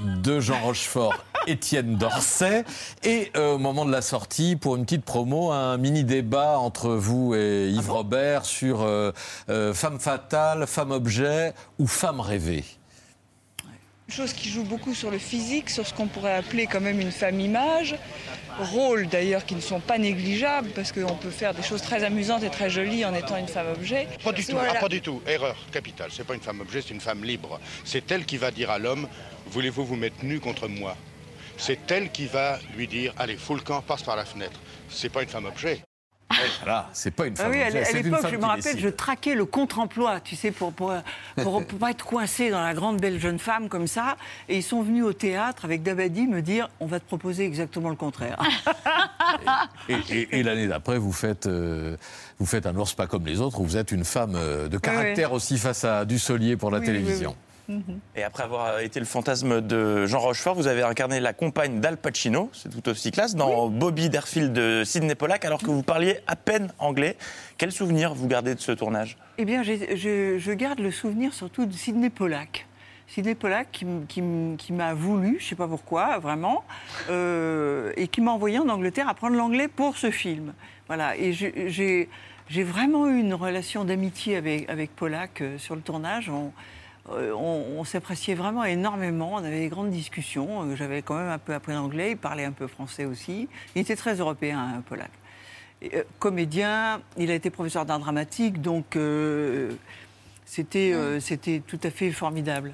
[0.04, 1.13] de Jean Rochefort,
[1.47, 2.65] Étienne Dorset.
[3.04, 6.89] Et euh, au moment de la sortie, pour une petite promo, un mini débat entre
[6.89, 9.12] vous et Yves Robert sur euh,
[9.50, 12.65] euh, femme fatale, femme objet ou femme rêvée.
[14.12, 17.13] Chose qui joue beaucoup sur le physique, sur ce qu'on pourrait appeler quand même une
[17.13, 17.95] femme image.
[18.60, 22.43] Rôles d'ailleurs qui ne sont pas négligeables parce qu'on peut faire des choses très amusantes
[22.43, 24.10] et très jolies en étant une femme objet.
[24.21, 24.74] Pas du tout, Voilà.
[24.76, 25.21] ah, pas du tout.
[25.26, 26.10] Erreur capitale.
[26.12, 27.58] C'est pas une femme objet, c'est une femme libre.
[27.86, 29.08] C'est elle qui va dire à l'homme
[29.47, 30.97] Voulez-vous vous mettre nu contre moi?
[31.58, 34.60] C'est elle qui va lui dire Allez, fous le camp, passe par la fenêtre.
[34.89, 35.82] C'est pas une femme objet.
[36.63, 38.80] Voilà, c'est pas une Ah femme oui, à l'époque, je me rappelle, décide.
[38.80, 40.94] je traquais le contre-emploi, tu sais, pour pour,
[41.41, 44.17] pour, pour pas être coincé dans la grande belle jeune femme comme ça.
[44.50, 47.89] Et ils sont venus au théâtre avec Dabadi me dire on va te proposer exactement
[47.89, 48.38] le contraire.
[49.89, 51.96] Et, et- et l'année d'après, vous faites, euh,
[52.39, 54.78] vous faites un ours pas comme les autres, où vous êtes une femme euh, de
[54.78, 56.86] caractère aussi face à Dussolier pour la Oui,
[57.80, 58.00] télévision.
[58.16, 61.98] Et après avoir été le fantasme de Jean Rochefort, vous avez incarné la compagne d'Al
[61.98, 66.20] Pacino, c'est tout aussi classe, dans Bobby Derfield de Sidney Pollack, alors que vous parliez
[66.28, 67.18] à peine anglais.
[67.58, 69.18] Quel souvenir vous gardez de ce tournage?
[69.38, 72.68] Eh bien, je, je garde le souvenir surtout de Sidney Pollack.
[73.08, 76.64] Sidney Pollack qui, m'a voulu, je ne sais pas pourquoi, vraiment,
[77.10, 80.54] euh, et qui m'a envoyé en Angleterre apprendre l'anglais pour ce film.
[80.88, 82.08] Voilà, et j'ai-
[82.64, 86.30] vraiment eu une relation d'amitié avec, avec Pollack euh, sur le tournage.
[86.30, 86.52] On,
[87.10, 90.64] euh, on, on s'appréciait vraiment énormément, on avait des grandes discussions.
[90.64, 93.48] Euh, J'avais quand même un peu appris l'anglais, il parlait un peu français aussi.
[93.76, 95.12] Il était très européen, hein, Pollack.
[95.82, 99.72] Et, euh, comédien, il a été professeur d'art dramatique, donc euh,
[100.46, 102.74] c'était tout à fait formidable.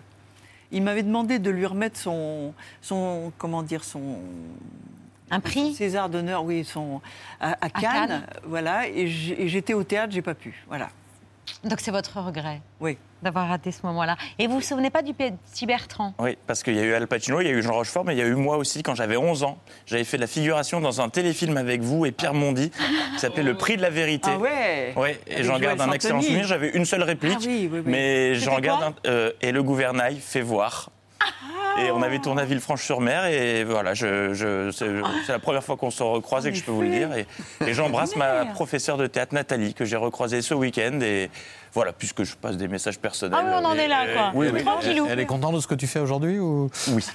[0.71, 4.19] Il m'avait demandé de lui remettre son, son comment dire, son
[5.29, 5.73] un prix?
[5.73, 7.01] César d'honneur, oui, son
[7.39, 8.27] à, à Cannes, Cannes.
[8.43, 8.87] voilà.
[8.87, 10.89] Et j'étais au théâtre, j'ai pas pu, voilà.
[11.63, 12.97] Donc c'est votre regret Oui.
[13.23, 14.15] d'avoir raté ce moment-là.
[14.37, 16.13] Et vous vous souvenez pas du petit Bertrand?
[16.19, 18.13] Oui, parce qu'il y a eu Al Pacino, il y a eu Jean Rochefort, mais
[18.15, 19.57] il y a eu moi aussi quand j'avais 11 ans.
[19.85, 23.43] J'avais fait de la figuration dans un téléfilm avec vous et Pierre Mondy qui s'appelait
[23.43, 24.29] Le Prix de la vérité.
[24.33, 26.45] Ah ouais Ouais, et j'en garde un excellent souvenir.
[26.45, 27.91] J'avais une seule réplique, Ah oui, oui, oui.
[27.91, 28.93] mais j'en garde un.
[29.07, 30.89] euh, et le gouvernail fait voir.
[31.79, 34.87] Et on avait tourné à Villefranche-sur-Mer et voilà, je, je- c'est
[35.25, 37.09] c'est la première fois qu'on se recroise et que je peux vous le dire.
[37.15, 37.27] Et,
[37.65, 41.29] et j'embrasse ma professeure de théâtre Nathalie que j'ai recroisée ce week-end et
[41.73, 43.37] voilà, puisque je passe des messages personnels.
[43.39, 44.31] Ah oui, on en est là, quoi.
[44.33, 44.61] Oui, oui.
[44.83, 46.69] Elle, elle est contente de ce que tu fais aujourd'hui ou?
[46.89, 47.05] Oui.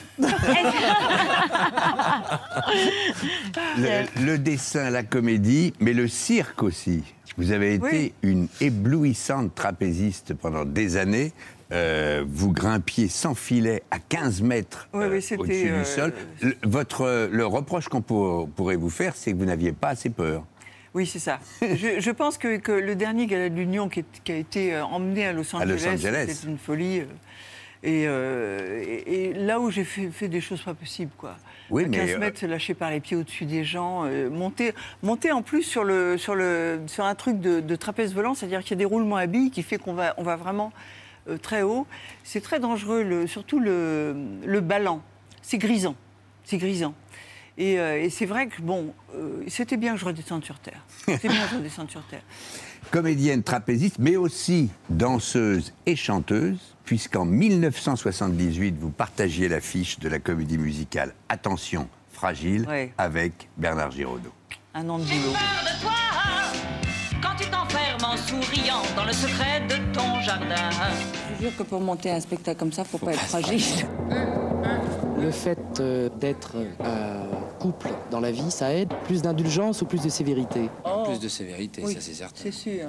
[3.79, 7.03] Le, le dessin, la comédie, mais le cirque aussi.
[7.39, 8.13] Vous avez été Oui.
[8.23, 11.33] une éblouissante trapéziste pendant des années.
[11.73, 16.13] Euh, vous grimpiez sans filet à 15 mètres Oui, euh, au-dessus euh, du sol.
[16.43, 20.11] Le, votre, le reproche qu'on pour- pourrait vous faire, c'est que vous n'aviez pas assez
[20.11, 20.45] peur.
[20.95, 21.39] Oui, c'est ça.
[21.63, 25.27] je, je pense que, que le dernier gala de l'Union qui, a été euh, emmené
[25.27, 26.27] à Los Angeles, Angeles.
[26.29, 27.01] c'était une folie.
[27.01, 27.05] euh,
[27.85, 31.37] Et, euh, et- et là où j'ai fait, fait des choses pas possibles, quoi.
[31.71, 34.29] Oui, À mais, 15 euh, mètres, se lâcher par les pieds au-dessus des gens, euh,
[34.29, 38.35] monter, monter en plus sur, le, sur, le, sur un truc de, de trapèze volant,
[38.35, 40.71] c'est-à-dire qu'il y a des roulements à billes qui fait qu'on va, on va vraiment
[40.77, 40.79] euh,
[41.41, 41.87] très haut.
[42.25, 45.01] C'est très dangereux, le, surtout le, le ballon.
[45.43, 45.95] C'est grisant.
[46.45, 46.95] C'est grisant.
[47.59, 50.83] Et, euh, et c'est vrai que, bon, euh, c'était bien que je redescende sur Terre.
[51.07, 52.23] C'était bien que je redescende sur Terre.
[52.91, 60.59] Comédienne trapéziste, mais aussi danseuse et chanteuse, puisqu'en 1978, vous partagiez l'affiche de la comédie
[60.59, 62.93] musicale Attention, fragile, Ouais.
[62.99, 64.33] avec Bernard Giraudot.
[64.75, 65.33] Un an de boulot.
[68.13, 70.71] En souriant dans le secret de ton jardin.
[70.71, 73.87] Je vous jure que pour monter un spectacle comme ça, faut pas être fragile.
[75.19, 77.25] Le fait euh, d'être euh,
[77.59, 80.69] couple dans la vie, ça aide Plus d'indulgence ou plus de sévérité?
[80.85, 81.05] Oh.
[81.07, 82.35] Plus de sévérité, Oui, ça c'est certain.
[82.37, 82.89] C'est sûr.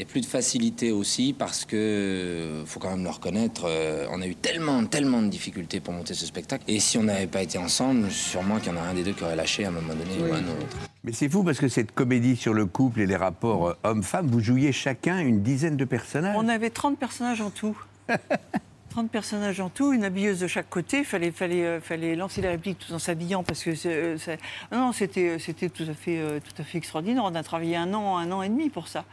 [0.00, 4.22] Et plus de facilité aussi parce que, euh, faut quand même le reconnaître, euh, on
[4.22, 6.64] a eu tellement, tellement de difficultés pour monter ce spectacle.
[6.68, 9.12] Et si on n'avait pas été ensemble, sûrement qu'il y en a un des deux
[9.12, 10.78] qui aurait lâché à un moment donné ou à un autre.
[11.04, 14.28] Mais c'est fou parce que cette comédie sur le couple et les rapports euh, hommes-femmes,
[14.28, 16.34] vous jouiez chacun une dizaine de personnages.
[16.38, 17.76] On avait 30 personnages en tout.
[18.88, 21.00] 30 personnages en tout, une habilleuse de chaque côté.
[21.00, 24.16] Il fallait, fallait, euh, fallait lancer les répliques tout en s'habillant parce que c'est, euh,
[24.16, 24.38] c'est-
[24.72, 27.22] non, non, c'était, c'était tout à fait, euh, tout à fait extraordinaire.
[27.26, 29.04] On a travaillé un an, un an et demi pour ça.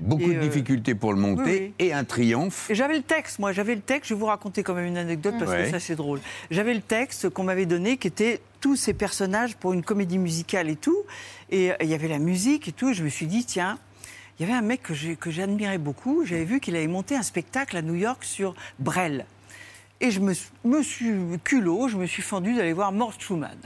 [0.00, 2.70] Beaucoup Et, de euh, difficultés pour le monter oui, et un triomphe.
[2.70, 4.08] Et j'avais le texte, moi, j'avais le texte.
[4.10, 5.64] Je vais vous raconter quand même une anecdote parce Ouais.
[5.64, 6.20] que ça, c'est drôle.
[6.50, 10.68] J'avais le texte qu'on m'avait donné qui était tous ces personnages pour une comédie musicale
[10.68, 10.98] et tout.
[11.50, 12.90] Et euh, il y avait la musique et tout.
[12.90, 13.78] Et je me suis dit, tiens,
[14.38, 16.24] il y avait un mec que j'admirais beaucoup.
[16.24, 19.26] J'avais vu qu'il avait monté un spectacle à New York sur Brel.
[20.00, 23.58] Et je me, suis- me suis culot, je me suis fendu d'aller voir Mort Schumann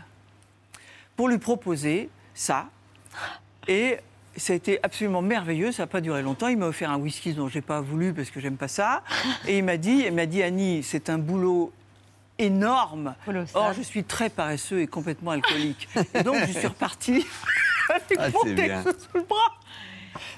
[1.14, 2.70] pour lui proposer ça.
[3.68, 3.98] Et
[4.36, 6.48] ça a été absolument merveilleux, ça n'a pas duré longtemps.
[6.48, 9.02] Il m'a offert un whisky dont je n'ai pas voulu parce que j'aime pas ça.
[9.48, 11.72] Et il m'a dit, il m'a dit Annie, c'est un boulot
[12.38, 13.14] énorme.
[13.54, 15.88] Or, je suis très paresseux et complètement alcoolique.
[16.14, 17.26] Et donc, je suis repartie
[17.88, 19.52] avec Ah, mon texte sous le bras.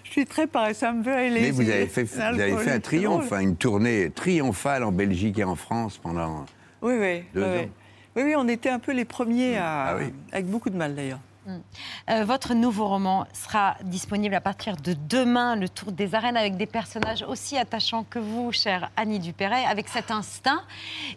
[0.03, 1.41] Je suis très paresseuse, I'm very lazy.
[1.41, 5.39] Mais vous avez fait, vous avez fait un triomphe, hein, une tournée triomphale en Belgique
[5.39, 6.47] et en France pendant.
[6.83, 7.25] Oui, oui.
[7.35, 7.53] Deux oui, ans.
[7.57, 7.69] oui.
[8.17, 9.87] Oui, oui, on était un peu les premiers à.
[9.87, 10.13] Ah oui.
[10.31, 11.19] Avec beaucoup de mal d'ailleurs.
[11.47, 16.57] Euh, votre nouveau roman sera disponible à partir de demain, Le Tour des arènes, avec
[16.57, 20.63] des personnages aussi attachants que vous, chère Annie Dupéret, avec cet instinct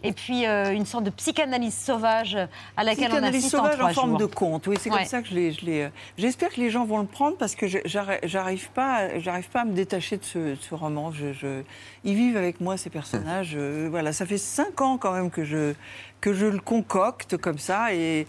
[0.02, 2.36] et puis euh, une sorte de psychanalyse sauvage
[2.76, 4.18] à laquelle on assiste sauvage en trois en forme jours.
[4.18, 4.66] de conte.
[4.66, 4.98] Oui, c'est Ouais.
[4.98, 5.52] comme ça que je l'ai.
[5.52, 5.88] je euh,
[6.18, 9.64] J'espère que les gens vont le prendre parce que j'arrive pas, à- j'arrive pas à
[9.64, 11.10] me détacher de ce, de ce roman.
[11.12, 11.62] Je, je-
[12.04, 13.56] ils vivent avec moi ces personnages.
[13.56, 15.74] Voilà, ça fait cinq ans quand même que je
[16.20, 18.26] que je le concocte comme ça et.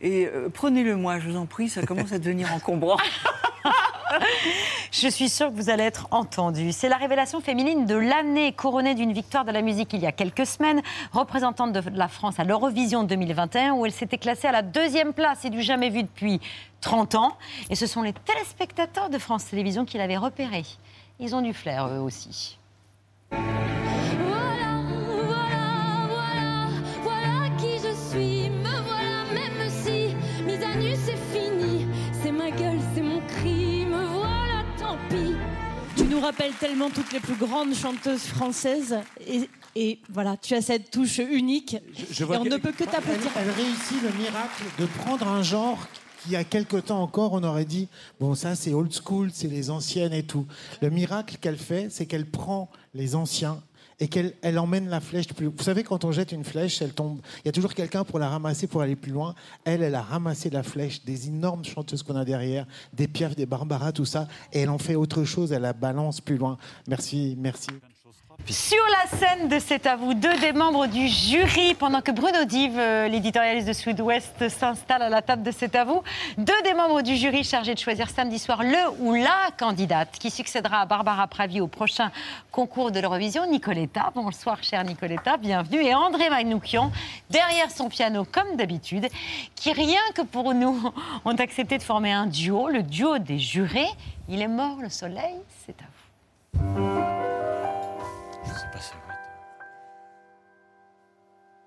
[0.00, 2.96] Et euh, prenez-le moi, je vous en prie, ça commence à devenir encombrant.
[4.90, 6.70] Je suis sûre que vous allez être entendu.
[6.70, 10.12] C'est la révélation féminine de l'année, couronnée d'une victoire de la musique il y a
[10.12, 14.62] quelques semaines, représentante de la France à l'Eurovision 2021, où elle s'était classée à la
[14.62, 16.40] deuxième place et du jamais vu depuis
[16.80, 17.36] 30 ans.
[17.70, 20.64] Et ce sont les téléspectateurs de France Télévisions qui l'avaient repérée.
[21.18, 22.58] Ils ont du flair, eux aussi.
[36.24, 38.96] Rappelles tellement toutes les plus grandes chanteuses françaises.
[39.26, 41.76] Et, et voilà, tu as cette touche unique.
[42.10, 43.30] Je et on ne peut que t'applaudir.
[43.36, 47.02] Elle, elle réussit le miracle de prendre un genre qui, il y a quelque temps
[47.02, 47.88] encore, on aurait dit
[48.20, 50.46] bon, ça c'est old school, c'est les anciennes et tout.
[50.80, 53.60] Le miracle qu'elle fait, c'est qu'elle prend les anciens
[54.00, 55.46] et qu'elle elle emmène la flèche plus.
[55.46, 57.20] Vous savez, quand on jette une flèche, elle tombe.
[57.44, 59.34] Il y a toujours quelqu'un pour la ramasser pour aller plus loin.
[59.64, 63.46] Elle, elle a ramassé la flèche des énormes chanteuses qu'on a derrière, des Piaf, des
[63.46, 65.52] Barbara, tout ça, et elle en fait autre chose.
[65.52, 66.58] Elle la balance plus loin.
[66.88, 67.70] Merci, merci.
[68.46, 72.44] Sur la scène de C'est à vous, deux des membres du jury, pendant que Bruno
[72.44, 76.02] Dive, euh, l'éditorialiste de Sud-Ouest, s'installe à la table de C'est à vous,
[76.36, 80.30] deux des membres du jury chargés de choisir samedi soir le ou la candidate qui
[80.30, 82.10] succédera à Barbara Pravi au prochain
[82.50, 84.12] concours de l'Eurovision, Nicoletta.
[84.14, 85.82] Bonsoir, chère Nicoletta, bienvenue.
[85.82, 86.92] Et André Manoukian,
[87.30, 89.08] derrière son piano, comme d'habitude,
[89.54, 90.92] qui, rien que pour nous,
[91.24, 93.88] ont accepté de former un duo, le duo des jurés.
[94.28, 97.33] Il est mort, le soleil, c'est à vous.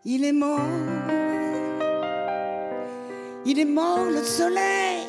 [0.10, 0.62] Il est mort,
[3.46, 5.06] il est mort le soleil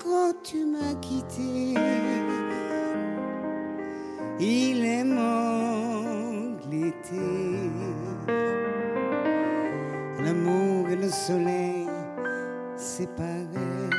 [0.00, 1.74] quand tu m'as quitté.
[4.38, 7.26] Il est mort l'été.
[10.24, 11.88] L'amour et le soleil,
[13.16, 13.90] pareil.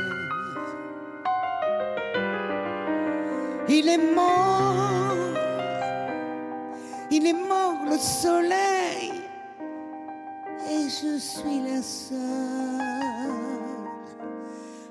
[3.68, 5.18] Il est mort,
[7.12, 9.17] il est mort le soleil
[10.70, 12.18] et je suis la seule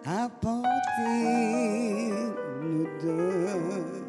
[0.07, 2.11] à porter
[2.63, 4.07] le deuil.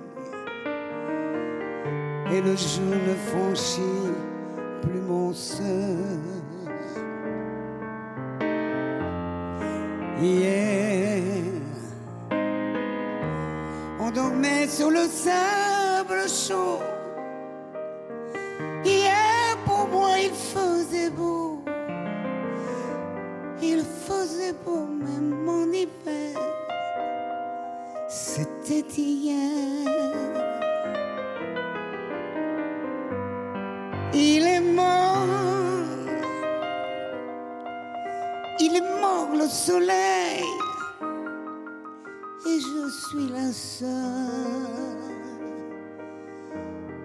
[2.32, 4.14] Et le jour ne franchit
[4.82, 5.66] plus mon seuil.
[10.22, 11.22] Hier,
[14.00, 16.80] on dormait sur le sable chaud.
[24.08, 26.40] Faisait beau même en hiver.
[28.08, 29.86] C'était hier.
[34.14, 35.28] Il est mort.
[38.60, 40.46] Il est mort le soleil.
[42.50, 43.88] Et je suis la seule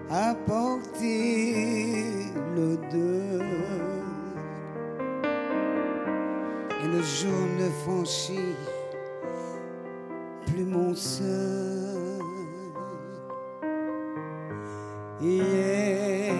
[0.09, 3.72] à porter le deuil.
[6.93, 8.55] Le jour ne franchit
[10.45, 12.19] plus mon seuil.
[15.21, 16.33] Hier,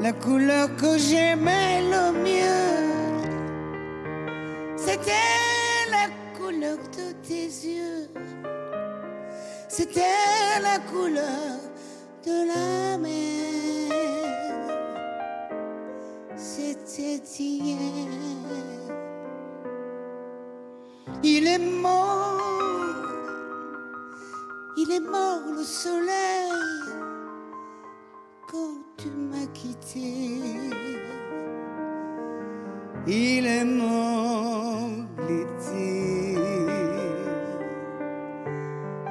[0.00, 2.74] la couleur que j'aimais le mieux,
[4.76, 5.12] c'était
[5.90, 8.08] la couleur de tes yeux.
[9.68, 11.60] C'était la couleur
[12.26, 13.43] de la mer.
[21.26, 22.40] Il est mort.
[24.76, 26.52] Il est mort le soleil
[28.48, 30.60] quand tu m'as quitté.
[33.08, 34.90] Il est mort
[35.28, 36.36] l'été.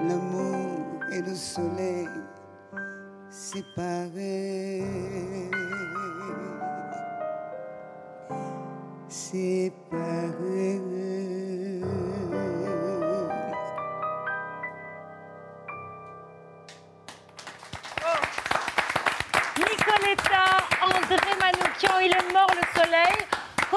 [0.08, 0.80] L'amour
[1.12, 2.08] et le soleil
[3.30, 5.03] séparés.
[9.34, 10.03] Séparés.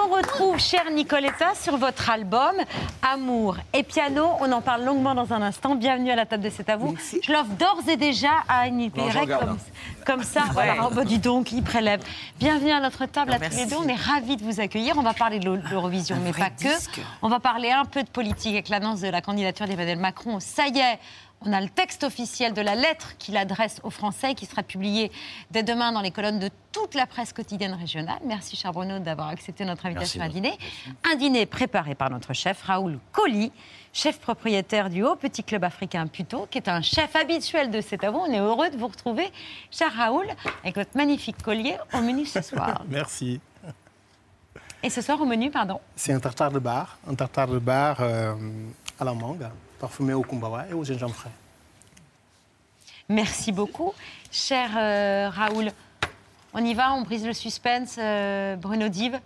[0.07, 2.55] Qu'on retrouve, chère Nicoletta, sur votre album
[3.03, 4.25] Amour et piano.
[4.40, 5.75] On en parle longuement dans un instant.
[5.75, 6.95] Bienvenue à la table de C'est à vous.
[7.23, 9.59] Je l'offre d'ores et déjà à Annie Non, Perret garde
[10.05, 10.45] comme, ça.
[10.53, 10.75] Voilà.
[10.85, 12.01] Oh, bah, dis donc, il prélève.
[12.38, 13.77] Bienvenue à notre table à tous les deux.
[13.77, 14.97] On est ravis de vous accueillir.
[14.97, 16.69] On va parler de l'Eurovision, mais pas que.
[17.23, 20.38] On va parler un peu de politique avec l'annonce de la candidature d'Emmanuel Macron.
[20.38, 21.01] Ça y est,
[21.42, 25.12] on a le texte officiel de la lettre qu'il adresse aux Français qui sera publié
[25.51, 28.18] dès demain dans les colonnes de toute la presse quotidienne régionale.
[28.25, 30.59] Merci, cher Bruno, d'avoir accepté notre invitation à Merci, dîner.
[31.11, 33.53] Un dîner préparé par notre chef, Raoul Colli,
[33.92, 38.05] chef propriétaire du Haut Petit Club Africain Puto, qui est un chef habituel de cet
[38.05, 38.18] avou.
[38.18, 39.31] On est heureux de vous retrouver,
[39.70, 40.27] cher Raoul,
[40.62, 42.83] avec votre magnifique collier au menu ce soir.
[42.88, 43.40] Merci.
[44.83, 45.81] Et ce soir au menu, pardon.
[45.96, 48.35] C'est un tartare de bar, un tartare de bar euh,
[48.98, 49.46] à la mangue,
[49.78, 51.30] parfumé au kumbawa et au gingembre frais.
[53.09, 53.92] Merci beaucoup.
[54.32, 55.70] Cher euh, Raoul,
[56.54, 57.96] on y va, on brise le suspense.
[57.98, 59.20] euh, Bruno Dive,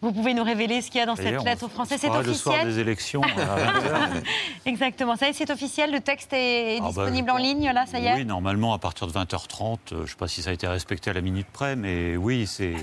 [0.00, 2.06] vous pouvez nous révéler ce qu'il y a dans cette lettre aux Français on C'est
[2.06, 3.22] fera le soir officiel des élections.
[3.36, 4.22] à 20h.
[4.66, 5.16] Exactement.
[5.16, 5.90] Ça y est, c'est officiel.
[5.90, 8.78] Le texte est Ah bah, disponible en ligne, là, ça y est Oui, normalement, à
[8.78, 11.20] partir de 20h30, euh, je ne sais pas si ça a été respecté à la
[11.20, 12.76] minute près, mais oui, c'est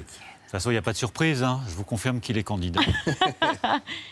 [0.45, 1.43] toute façon, il n'y a pas de surprise.
[1.43, 1.61] hein.
[1.67, 2.81] Je vous confirme qu'il est candidat.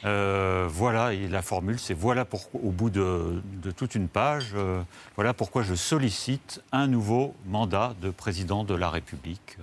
[0.06, 4.52] Euh, voilà, et la formule, c'est voilà pour, au bout de, de toute une page,
[4.56, 4.82] euh,
[5.16, 9.58] voilà pourquoi je sollicite un nouveau mandat de président de la République.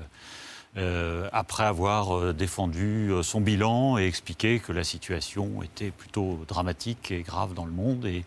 [0.77, 7.23] euh, après avoir défendu son bilan et expliqué que la situation était plutôt dramatique et
[7.23, 8.25] grave dans le monde et,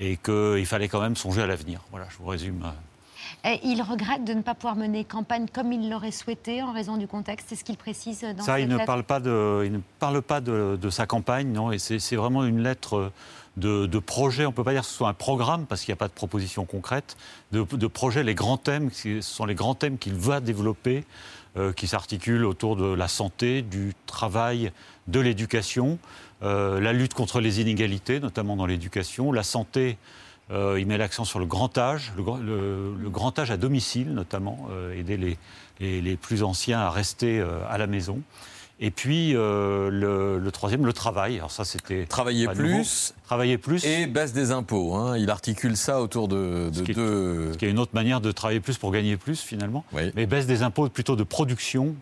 [0.00, 1.80] et qu'il fallait quand même songer à l'avenir.
[1.90, 2.64] Voilà, je vous résume.
[3.62, 7.06] Il regrette de ne pas pouvoir mener campagne comme il l'aurait souhaité en raison du
[7.06, 7.46] contexte.
[7.50, 9.80] C'est ce qu'il précise dans Ça, cette il ne lettre parle pas de, il ne
[9.98, 11.70] parle pas de, de sa campagne, non.
[11.70, 13.12] Et c'est vraiment une lettre
[13.56, 14.46] de, de projet.
[14.46, 16.08] On ne peut pas dire que ce soit un programme parce qu'il n'y a pas
[16.08, 17.16] de proposition concrète.
[17.52, 21.04] De, de projet, les grands thèmes, ce sont les grands thèmes qu'il va développer,
[21.56, 24.72] euh, qui s'articulent autour de la santé, du travail,
[25.06, 25.98] de l'éducation,
[26.42, 29.98] euh, la lutte contre les inégalités, notamment dans l'éducation, la santé.
[30.50, 33.56] Euh, il met l'accent sur le grand âge, le, gr- le- le grand âge à
[33.56, 35.38] domicile notamment, euh, aider les,
[35.80, 38.20] les- les plus anciens à rester euh, à la maison.
[38.80, 41.36] Et puis le, le troisième, le travail.
[41.36, 42.58] Alors ça, c'était Travailler nouveau.
[42.60, 43.14] plus.
[43.24, 43.84] Travailler plus.
[43.84, 44.94] Et baisse des impôts.
[44.96, 45.16] hein.
[45.16, 47.52] Il articule ça autour de, de deux.
[47.52, 49.84] Ce qui est une autre manière de travailler plus pour gagner plus finalement.
[50.16, 51.94] Mais baisse des impôts plutôt de production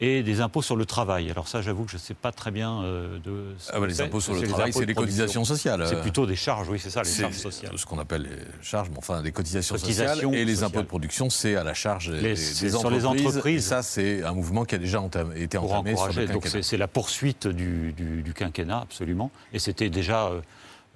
[0.00, 1.30] et des impôts sur le travail.
[1.30, 3.54] Alors ça, j'avoue que je ne sais pas très bien euh, de.
[3.58, 5.84] ce Ah bah, les impôts sur le travail, c'est les cotisations sociales.
[5.88, 6.02] C'est euh.
[6.02, 7.72] plutôt des charges, oui, c'est ça, les charges sociales.
[7.78, 8.30] Ce qu'on appelle les
[8.64, 10.68] charges, mais enfin, des cotisations, Cotisations sociales et les sociales.
[10.68, 13.26] impôts de production, c'est à la charge des, Les- des c'est sur les entreprises.
[13.36, 13.64] entreprises.
[13.66, 16.20] Et ça, c'est un mouvement qui a déjà entamé- été pour entamé sur encourager.
[16.26, 16.62] le Donc quinquennat.
[16.64, 19.30] c'est c'est la poursuite du, du- du quinquennat, absolument.
[19.52, 20.40] Et c'était déjà euh,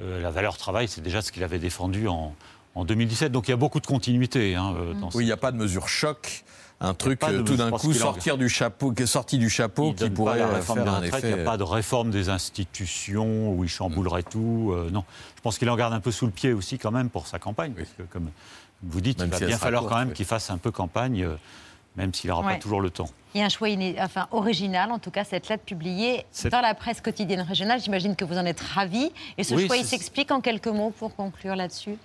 [0.01, 2.35] euh, la valeur travail, c'est déjà ce qu'il avait défendu en,
[2.75, 3.31] en 2017.
[3.31, 5.57] Donc il y a beaucoup de continuité hein, dans Oui, il n'y a pas de
[5.57, 6.45] mesure choc.
[6.81, 9.51] Un truc, pas de euh, tout d'un coup, sortir du chapeau, qui est sorti du
[9.51, 11.31] chapeau, Il qui pourrait la euh, réforme faire des un effet.
[11.31, 14.73] Il n'y a pas de réforme des institutions où il chamboulerait tout.
[14.75, 15.05] euh, non,
[15.37, 17.41] je pense qu'il en garde un peu sous le pied aussi quand même pour sa
[17.41, 17.73] campagne.
[17.73, 18.31] Parce que comme
[18.85, 20.15] vous dites, Même il va si bien falloir courte, quand même oui.
[20.15, 21.35] qu'il fasse un peu campagne, euh,
[21.97, 22.55] même s'il n'aura Ouais.
[22.55, 23.09] pas toujours le temps.
[23.35, 26.61] Il y a un choix iné- enfin, original, en tout cas, cette lettre publiée dans
[26.61, 27.81] la presse quotidienne régionale.
[27.81, 29.11] J'imagine que vous en êtes ravis.
[29.37, 31.97] Et ce Oui, choix, il s'explique en quelques mots pour conclure là-dessus?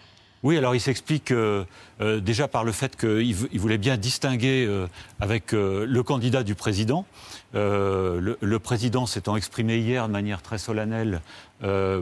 [0.43, 1.63] Oui, alors il s'explique euh,
[2.01, 4.87] euh, déjà par le fait qu'il voulait bien distinguer euh,
[5.21, 7.05] avec le candidat du président.
[7.53, 11.21] Le, président s'étant exprimé hier de manière très solennelle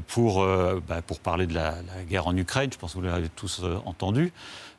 [0.08, 0.46] pour,
[0.88, 1.76] bah, pour parler de la,
[2.10, 4.32] guerre en Ukraine, je pense que vous l'avez tous entendu.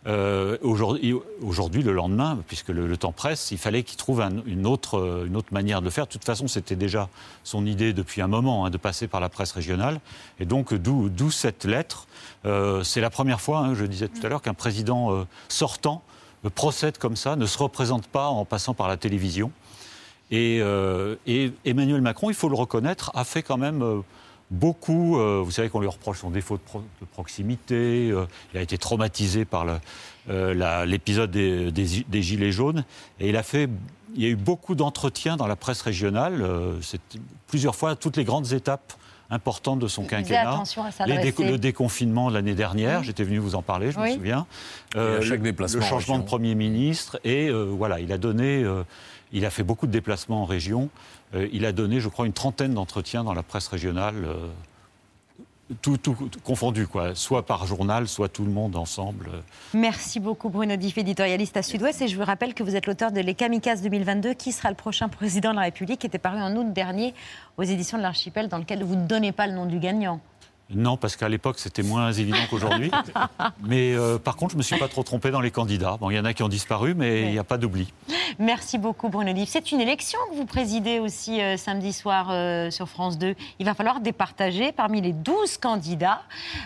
[0.07, 4.99] Euh, Aujourd'hui, le lendemain, puisque le, temps presse, il fallait qu'il trouve un- une, autre,
[4.99, 6.07] euh, une autre manière de le faire.
[6.07, 7.09] De toute façon, c'était déjà
[7.45, 10.01] son idée depuis un moment hein, de passer par la presse régionale.
[10.41, 12.07] Et donc, d'où cette lettre.
[12.45, 16.03] Euh, C'est la première fois, hein, je disais tout à l'heure, qu'un président sortant
[16.57, 19.53] procède comme ça, ne se représente pas en passant par la télévision.
[20.33, 20.61] Et,
[21.65, 24.03] Emmanuel Macron, il faut le reconnaître, a fait quand même
[24.53, 25.19] beaucoup.
[25.19, 28.11] euh, vous savez qu'on lui reproche son défaut de, pro- de proximité.
[28.13, 29.67] euh, il a été traumatisé par
[30.31, 32.85] euh, l'épisode des, des- des Gilets jaunes.
[33.19, 33.69] Et il a fait.
[34.15, 36.43] Il y a eu beaucoup d'entretiens dans la presse régionale.
[36.43, 37.01] euh, c'est
[37.47, 38.93] plusieurs fois, à toutes les grandes étapes
[39.31, 40.51] importantes de son quinquennat.
[40.53, 43.07] attention à Les déco- le déconfinement de l'année dernière, Oui.
[43.07, 44.11] j'étais venu vous en parler, je Oui.
[44.11, 44.47] me souviens.
[44.95, 46.25] Et à chaque le- déplacement le en changement de.
[46.25, 47.19] Premier ministre.
[47.25, 48.83] Et euh, voilà, il a donné, euh,
[49.33, 50.91] il a fait beaucoup de déplacements en région.
[51.35, 54.49] Euh, il a donné, je crois, une trentaine d'entretiens dans la presse régionale, euh,
[55.80, 55.99] tout,
[56.45, 57.14] confondu, quoi.
[57.14, 59.30] Soit par journal, soit tout le monde ensemble.
[59.72, 62.03] Merci beaucoup Bruno Diff, éditorialiste à Sud-Ouest.
[62.03, 64.76] Et je vous rappelle que vous êtes l'auteur de Les Kamikazes 2022, qui sera le
[64.76, 67.14] prochain président de la République, qui était paru en août dernier
[67.57, 70.20] aux éditions de l'Archipel, dans lequel vous ne donnez pas le nom du gagnant.
[70.71, 72.91] Non, parce qu'à l'époque, c'était moins évident qu'aujourd'hui.
[73.63, 75.99] mais euh, par contre, je ne me suis pas trop trompé dans les candidats.
[76.01, 77.93] Bon, il y en a qui ont disparu, mais il n'y a pas d'oubli.
[78.39, 79.51] Merci beaucoup Bruno Diff.
[79.51, 83.35] C'est une élection que vous présidez aussi euh, samedi soir euh, sur France 2.
[83.59, 86.23] Il va falloir départager parmi les 12 candidats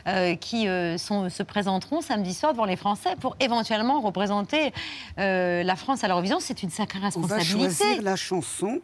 [0.07, 4.72] euh, qui euh, sont- se présenteront samedi soir devant les Français pour éventuellement représenter
[5.18, 6.38] euh, la France à l'Eurovision.
[6.38, 7.74] C'est une sacrée On va responsabilité.
[7.84, 8.80] choisir la chanson,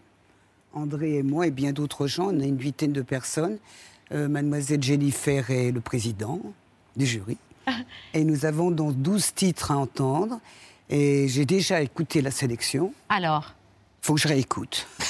[0.74, 3.58] André et moi et bien d'autres gens, on a une huitaine de personnes.
[4.12, 6.40] Euh, Mademoiselle Jennifer est le président
[6.96, 7.38] du jury.
[8.14, 10.40] Et nous avons donc 12 titres à entendre.
[10.90, 12.92] Et j'ai déjà écouté la sélection.
[13.08, 13.54] Alors
[14.02, 14.88] faut que je réécoute.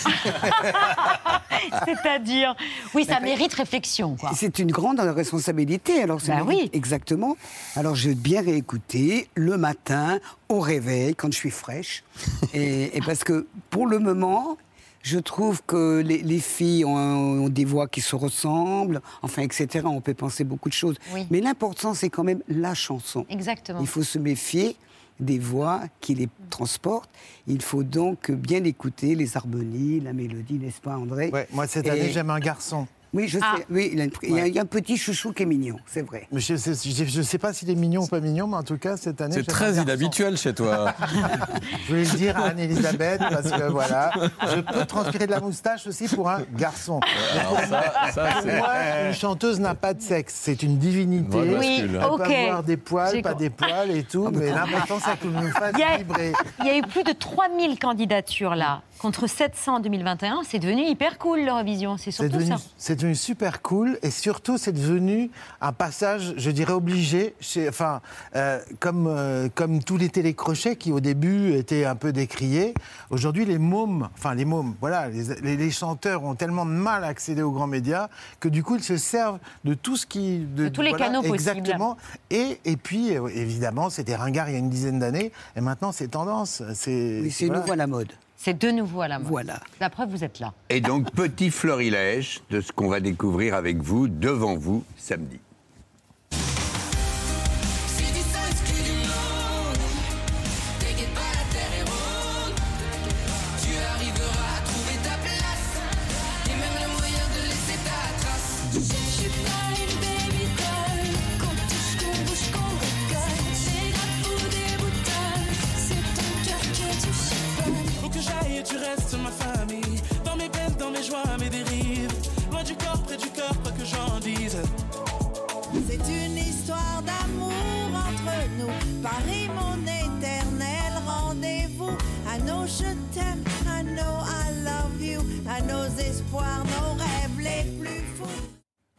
[1.87, 2.55] C'est-à-dire,
[2.95, 4.19] oui, ça mérite réflexion.
[4.35, 6.03] C'est une grande responsabilité.
[6.03, 6.69] Alors, Bah oui.
[6.75, 7.39] Exactement.
[7.75, 10.19] Alors, je vais bien réécouter le matin,
[10.51, 12.05] au réveil, quand je suis fraîche.
[12.55, 14.59] et, et parce que, pour le moment,
[15.03, 19.87] je trouve que les, les filles ont, ont des voix qui se ressemblent, enfin, etc.
[19.87, 20.97] On peut penser beaucoup de choses.
[21.13, 21.27] Oui.
[21.31, 23.27] Mais l'important, c'est quand même la chanson.
[23.29, 23.81] Exactement.
[23.81, 24.77] Il faut se méfier
[25.21, 27.11] des voix qui les transportent.
[27.47, 31.31] Il faut donc bien écouter les harmonies, la mélodie, n'est-ce pas, André?
[31.31, 32.87] Ouais, moi, cette Et- année, j'aime un garçon.
[33.15, 33.57] Oui, je Ah.
[33.59, 33.67] sais.
[33.71, 35.47] Oui, il, a une- il y a, il y a un petit chouchou qui est
[35.47, 36.27] mignon, c'est vrai.
[36.33, 38.97] Mais je ne sais pas s'il est mignon ou pas mignon, mais en tout cas,
[38.97, 39.35] cette année.
[39.35, 40.95] C'est très inhabituel chez toi.
[41.85, 44.11] Je voulais le dire à Anne-Elisabeth, parce que voilà,
[44.55, 47.01] je peux transpirer de la moustache aussi pour un garçon.
[47.39, 48.69] Alors ça, ça, Pour c'est- moi,
[49.09, 51.37] une chanteuse n'a pas de sexe, c'est une divinité.
[51.59, 51.81] Oui.
[51.83, 52.19] Elle ok.
[52.27, 55.73] peut avoir des poils, pas des poils et tout, mais l'important c'est que nous fasse
[55.75, 56.33] Il y, a, vibrer.
[56.61, 60.43] il y a eu plus de 3000 candidatures là, contre 700 en 2021.
[60.49, 62.57] C'est devenu hyper cool l'Eurovision, c'est C'est surtout devenu, ça.
[62.79, 65.31] c'est devenu super cool et surtout c'est devenu
[65.61, 68.01] un passage, je dirais, obligé, chez, enfin,
[68.37, 72.75] euh, comme, euh, comme tous les télécrochets qui au début étaient un peu décriés.
[73.11, 77.05] Aujourd'hui, les mômes, enfin les mômes, voilà, les, les- les chanteurs ont tellement de mal
[77.05, 78.09] à accéder aux grands médias
[78.41, 80.39] que du coup ils se servent de tout ce qui.
[80.39, 81.35] De tous les canaux possibles.
[81.35, 81.97] Exactement.
[82.31, 85.91] Et, et puis, euh, évidemment, c'était ringard il y a une dizaine d'années et maintenant
[85.93, 86.63] c'est tendance.
[86.75, 87.61] C'est Oui, c'est voilà.
[87.61, 88.13] nouveau à la mode.
[88.45, 89.29] C'est de nouveau à la mode.
[89.29, 89.61] Voilà.
[89.79, 90.53] La preuve, vous êtes là.
[90.69, 95.39] Et donc, petit florilège de ce qu'on va découvrir avec vous, devant vous, samedi.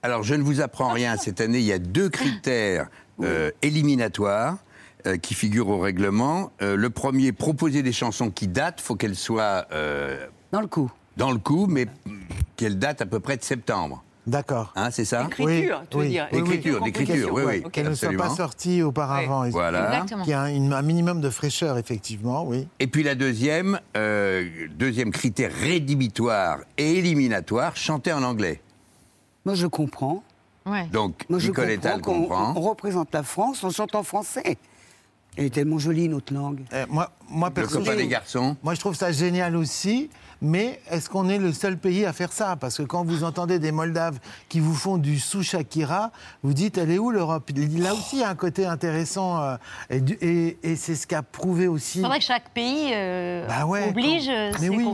[0.03, 1.17] Alors, je ne vous apprends rien.
[1.17, 2.87] Cette année, il y a deux critères
[3.21, 4.57] euh, éliminatoires
[5.07, 6.51] euh, qui figurent au règlement.
[6.61, 8.81] Euh, le premier, proposer des chansons qui datent.
[8.81, 9.65] faut qu'elles soient...
[9.71, 10.91] euh, Dans le coup.
[11.17, 11.87] Dans le coup, mais
[12.57, 14.03] qu'elles datent à peu près de septembre.
[14.25, 14.71] D'accord.
[14.77, 16.27] Hein, c'est ça Écriture, tu veux dire.
[16.31, 17.63] Écriture, d'écriture, oui, oui.
[17.73, 18.35] Qu'elle ne soit pas absolument.
[18.35, 19.49] sortie auparavant.
[19.49, 19.87] Voilà.
[19.87, 20.23] Exactement.
[20.23, 22.65] Qu'il y a un, un minimum de fraîcheur, effectivement, oui.
[22.79, 24.47] Et puis la deuxième, euh,
[24.77, 28.61] deuxième critère rédhibitoire et éliminatoire, chanter en anglais.
[29.45, 30.23] Moi, je comprends.
[30.65, 30.85] Ouais.
[30.91, 32.53] Donc, Moi, je Nicoletta comprends comprend.
[32.55, 34.57] on représente la France, on chante en français.
[35.35, 36.61] Elle est tellement jolie, notre langue.
[36.73, 38.55] Euh, moi, moi, Le personnellement, des garçons.
[38.63, 40.09] moi, je trouve ça génial aussi.
[40.45, 42.55] Mais est-ce qu'on est le seul pays à faire ça?
[42.57, 44.19] Parce que quand vous entendez des Moldaves
[44.49, 46.11] qui vous font du sous Shakira,
[46.43, 47.49] vous dites, elle est où l'Europe?
[47.77, 49.41] Là aussi, il y a un côté intéressant.
[49.41, 49.55] euh,
[49.89, 51.99] et du- et et c'est ce qu'a prouvé aussi.
[51.99, 54.87] Il faudrait que chaque pays euh, Bah ouais, oblige quand- euh, Mais oui.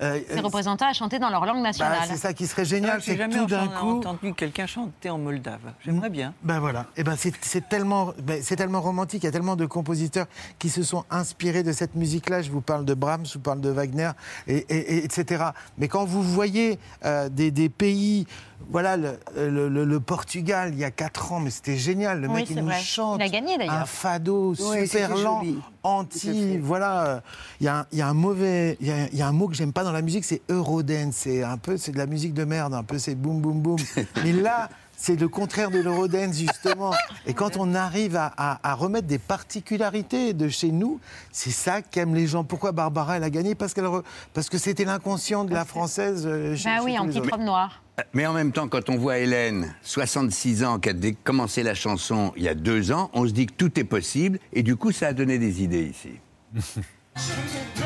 [0.00, 1.98] Euh, ses représentants à chanter dans leur langue bah, nationale.
[2.06, 3.98] c'est ça qui serait génial, J'ai c'est que tout d'un entendu- coup.
[3.98, 5.60] entendu quelqu'un chanter en moldave.
[5.84, 6.32] J'aimerais bien.
[6.42, 6.86] Ben voilà.
[6.96, 9.22] Et ben c'est c'est tellement, ben c'est tellement romantique.
[9.22, 10.26] Il y a tellement de compositeurs
[10.58, 12.42] qui se sont inspirés de cette musique-là.
[12.42, 14.10] Je vous parle de Brahms, je vous parle de Wagner,
[14.46, 15.44] et, et- et- etc.
[15.78, 18.26] Mais quand vous voyez euh, des, des pays,
[18.70, 22.20] voilà, le, le- le- le Portugal, il y a quatre ans, mais c'était génial.
[22.20, 22.80] Le Oui, mec, il nous vrai.
[22.80, 23.74] chante Il a gagné, d'ailleurs.
[23.74, 25.42] un fado super lent,
[25.82, 26.58] anti.
[26.58, 27.06] Voilà.
[27.06, 27.20] euh,
[27.60, 29.28] Il y, a un- il y a un mauvais, il y a, il y a
[29.28, 31.14] un mot que j'aime pas dans la musique, c'est eurodance.
[31.14, 33.76] C'est un peu, c'est de la musique de merde, un peu, c'est boum boum boum.
[34.24, 34.68] Mais là.
[34.94, 36.92] C'est le contraire de l'eurodance, justement.
[37.26, 41.00] Et quand on arrive à, à- à remettre des particularités de chez nous,
[41.32, 42.44] c'est ça qu'aiment les gens.
[42.44, 43.56] Pourquoi Barbara, elle a gagné?
[43.56, 46.24] Parce, qu'elle re- parce que c'était l'inconscient de la française.
[46.26, 47.82] euh, chez- Bah oui, en petite robe noire.
[48.14, 52.32] Mais en même temps, quand on voit Hélène, 66 ans, qui a commencé la chanson
[52.36, 54.92] il y a deux ans, on se dit que tout est possible, et du coup,
[54.92, 56.18] ça a donné des idées ici.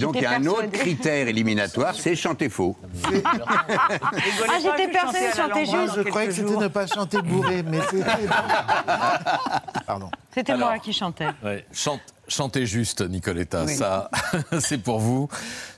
[0.00, 2.76] donc, il y a un autre critère éliminatoire, c'est chanter faux.
[3.24, 5.94] Ah, j'étais persuadée de chanter juste.
[5.96, 8.04] je croyais que c'était ne pas chanter bourré, mais c'était.
[9.86, 10.10] Pardon.
[10.32, 11.28] C'était moi qui chantais.
[11.42, 11.64] Ouais.
[11.72, 13.64] Chante- chantez juste, Nicoletta.
[13.64, 13.74] Oui.
[13.74, 14.10] Ça,
[14.60, 15.28] c'est pour vous.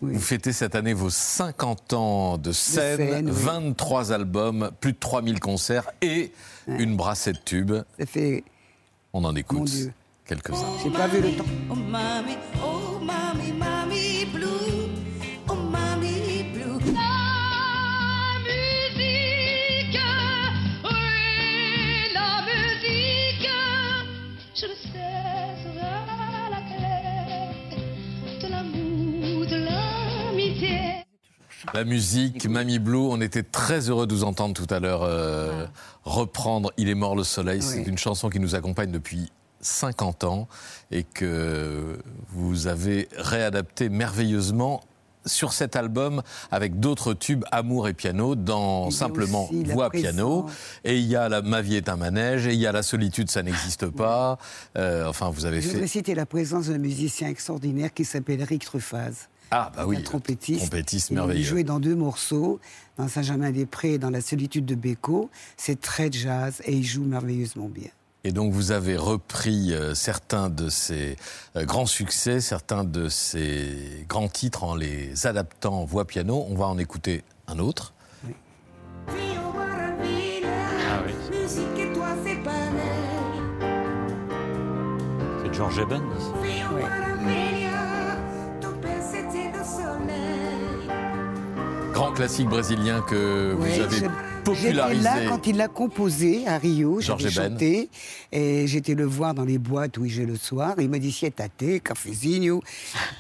[0.01, 3.33] Vous fêtez cette année vos 50 ans de scène, scène, oui.
[3.35, 6.33] 23 albums, plus de 3000 concerts et
[6.67, 7.75] une brassée de tubes.
[7.99, 8.45] Ça fait.
[9.13, 9.71] On en écoute
[10.27, 10.57] quelques-uns.
[10.83, 11.45] J'ai pas vu le temps.
[11.71, 13.53] Oh mamie, oh mamie
[31.75, 35.67] La musique, Mamie Blue, on était très heureux de vous entendre tout à l'heure euh,
[36.05, 37.63] reprendre Il est mort le soleil.
[37.63, 40.49] C'est une chanson qui nous accompagne depuis 50 ans
[40.91, 41.99] et que
[42.29, 44.83] vous avez réadapté merveilleusement
[45.25, 50.47] sur cet album avec d'autres tubes Amour et piano dans simplement voix piano.
[50.85, 52.83] Et il y a la Ma vie est un manège et il y a la
[52.83, 54.39] solitude ça n'existe pas.
[54.77, 58.41] Euh, enfin vous avez Je voudrais fait citer la présence d'un musicien extraordinaire qui s'appelle
[58.41, 59.29] Eric Truffaz.
[59.55, 60.61] Ah bah oui un trompettiste.
[60.61, 62.59] trompettiste Il merveilleux joué dans deux morceaux,
[62.97, 65.31] dans Saint-Germain-des-Prés et dans La solitude de Beko.
[65.59, 67.91] C'est très jazz et il joue merveilleusement bien.
[68.25, 71.17] Et donc vous avez repris euh, certains de ces
[71.57, 76.47] euh, grands succès, certains de ces grands titres en les adaptant en voix piano.
[76.49, 77.93] On va en écouter un autre.
[79.09, 79.13] Ah
[81.07, 81.13] oui.
[81.31, 82.39] Musique et toi c'est
[85.53, 86.03] George Eben.
[92.03, 95.03] Grand classique brésilien que Oui, vous avez je- popularisé.
[95.05, 97.91] J'étais là quand il l'a composé à Rio, j'avais chanté,
[98.33, 100.75] et j'étais le voir dans les boîtes où il jouait le soir.
[100.81, 102.61] Il me dit Sietate, cafezinho.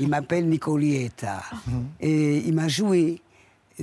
[0.00, 1.44] Il m'appelle Nicolietta.
[1.68, 1.84] Mhm.
[2.00, 3.22] Et il m'a joué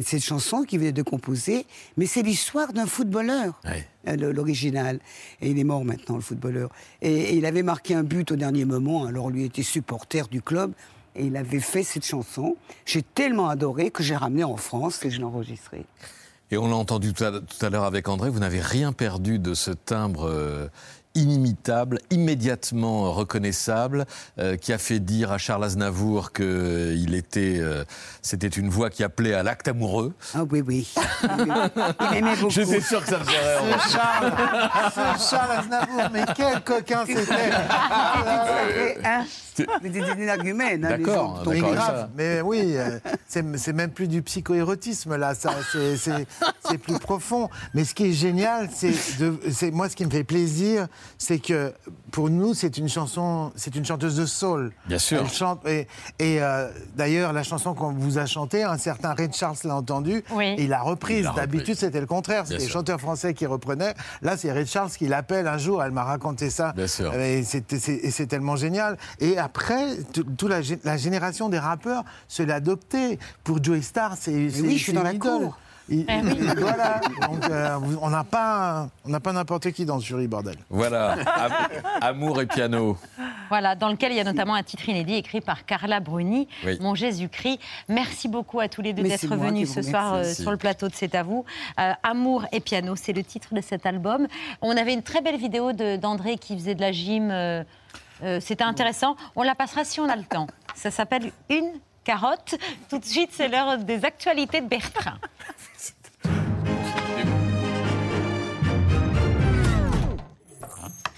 [0.03, 3.57] cette chanson qu'il venait de composer, mais c'est l'histoire d'un footballeur,
[4.05, 4.99] euh, l'original.
[5.39, 6.71] Et il est mort maintenant, le footballeur.
[7.01, 10.41] Et, et il avait marqué un but au dernier moment, alors lui était supporter du
[10.41, 10.73] club.
[11.15, 12.55] Et il avait fait cette chanson.
[12.85, 15.85] J'ai tellement adoré que j'ai ramené en France et je l'ai enregistrée.
[16.51, 19.69] Et on l'a entendu tout à, l'heure avec André, vous n'avez rien perdu de ce
[19.69, 20.67] timbre euh,
[21.19, 24.05] inimitable, immédiatement reconnaissable,
[24.39, 27.83] euh, qui a fait dire à Charles Aznavour que il était, euh,
[28.21, 30.13] c'était une voix qui appelait à l'acte amoureux.
[30.33, 30.93] Ah oui, oui.
[31.23, 32.49] Il aimait beaucoup.
[32.51, 33.81] J'étais sûr que ça me ferait rire.
[33.83, 34.33] Ce Charles,
[35.17, 37.19] ce Charles Aznavour, mais quel coquin c'était
[39.05, 39.25] Hein
[39.83, 40.85] Mais des énergumènes.
[40.85, 45.35] hein, les D'accord, Mais grave, mais oui, euh, c'est c'est même plus du psychoérotisme là,
[45.35, 46.25] ça, c'est- c'est
[46.67, 47.49] c'est plus profond.
[47.73, 50.87] Mais ce qui est génial, c'est de- c'est moi ce qui me fait plaisir,
[51.17, 51.73] c'est que
[52.11, 54.71] pour nous c'est une chanson, c'est une chanteuse de soul.
[54.87, 55.19] Bien sûr.
[55.21, 55.87] Elle chante et,
[56.19, 60.23] et, euh, d'ailleurs la chanson qu'on vous a chantée, un certain Ray Charles l'a entendue,
[60.31, 60.55] Oui.
[60.57, 61.27] et il l'a reprise.
[61.35, 63.93] D'habitude c'était le contraire, c'était les chanteurs français qui reprenaient.
[64.21, 66.73] Là c'est Ray Charles qui l'appelle un jour, elle m'a raconté ça.
[66.73, 67.13] Bien sûr.
[67.15, 68.97] Et c'est tellement génial.
[69.19, 73.19] Et après, toute la, gé- la génération des rappeurs se l'a adopté.
[73.43, 75.57] Pour Joey Star, c'est c'est- oui, je suis dans la cour.
[75.89, 76.31] Il- Eh oui.
[76.47, 76.99] et voilà.
[77.27, 80.55] Donc, euh, on n'a pas, on n'a pas n'importe qui dans ce jury bordel.
[80.69, 81.51] Voilà, Am-
[82.01, 82.97] amour et piano.
[83.49, 86.77] Voilà, dans lequel il y a notamment un titre inédit écrit par Carla Bruni, Oui.
[86.81, 87.59] Mon Jésus-Christ.
[87.87, 90.93] Merci beaucoup à tous les deux d'être venus ce soir euh, sur le plateau de
[90.93, 91.45] C'est à vous.
[91.79, 94.27] Euh, Amour et piano, c'est le titre de cet album.
[94.61, 97.29] On avait une très belle vidéo d'André qui faisait de la gym.
[97.31, 97.63] euh,
[98.23, 99.15] euh, C'était intéressant.
[99.35, 100.47] On la passera si on a le temps.
[100.75, 101.71] Ça s'appelle Une
[102.03, 102.55] carotte.
[102.89, 105.17] Tout de suite, c'est l'heure des actualités de Bertrand.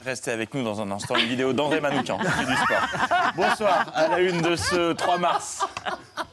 [0.03, 2.87] Restez avec nous dans un instant, une vidéo d'André Manoukian, du sport.
[3.35, 5.63] Bonsoir, à la une de ce 3 mars.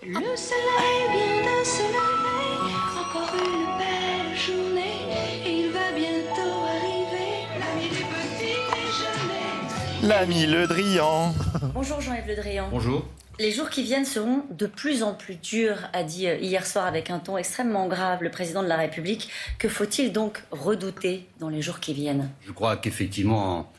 [0.03, 7.47] Le soleil vient de se lever, encore une belle journée, et il va bientôt arriver
[7.59, 10.09] l'ami du petit déjeuner.
[10.09, 11.35] L'ami Le Drian.
[11.75, 12.69] Bonjour Jean-Yves Le Drian.
[12.71, 13.05] Bonjour.
[13.41, 16.87] Les jours qui viennent seront de plus en plus durs, a dit euh, hier soir
[16.87, 19.31] avec un ton extrêmement grave le président de la République.
[19.61, 22.31] Que faut-il donc redouter dans les jours qui viennent?
[22.45, 23.73] Je crois qu'effectivement,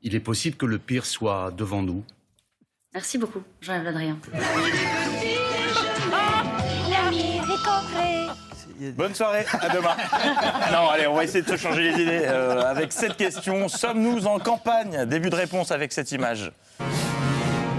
[0.00, 2.04] il est possible que le pire soit devant nous.
[2.94, 4.16] Merci beaucoup, Jean-Yves Le Drian.
[8.94, 9.96] Bonne soirée, à demain.
[10.72, 13.68] non, allez, on va essayer de se changer les idées euh, avec cette question.
[13.68, 15.04] Sommes-nous en campagne?
[15.04, 16.50] Début de réponse avec cette image.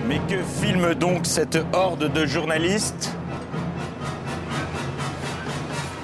[0.07, 3.11] Mais que filme donc cette horde de journalistes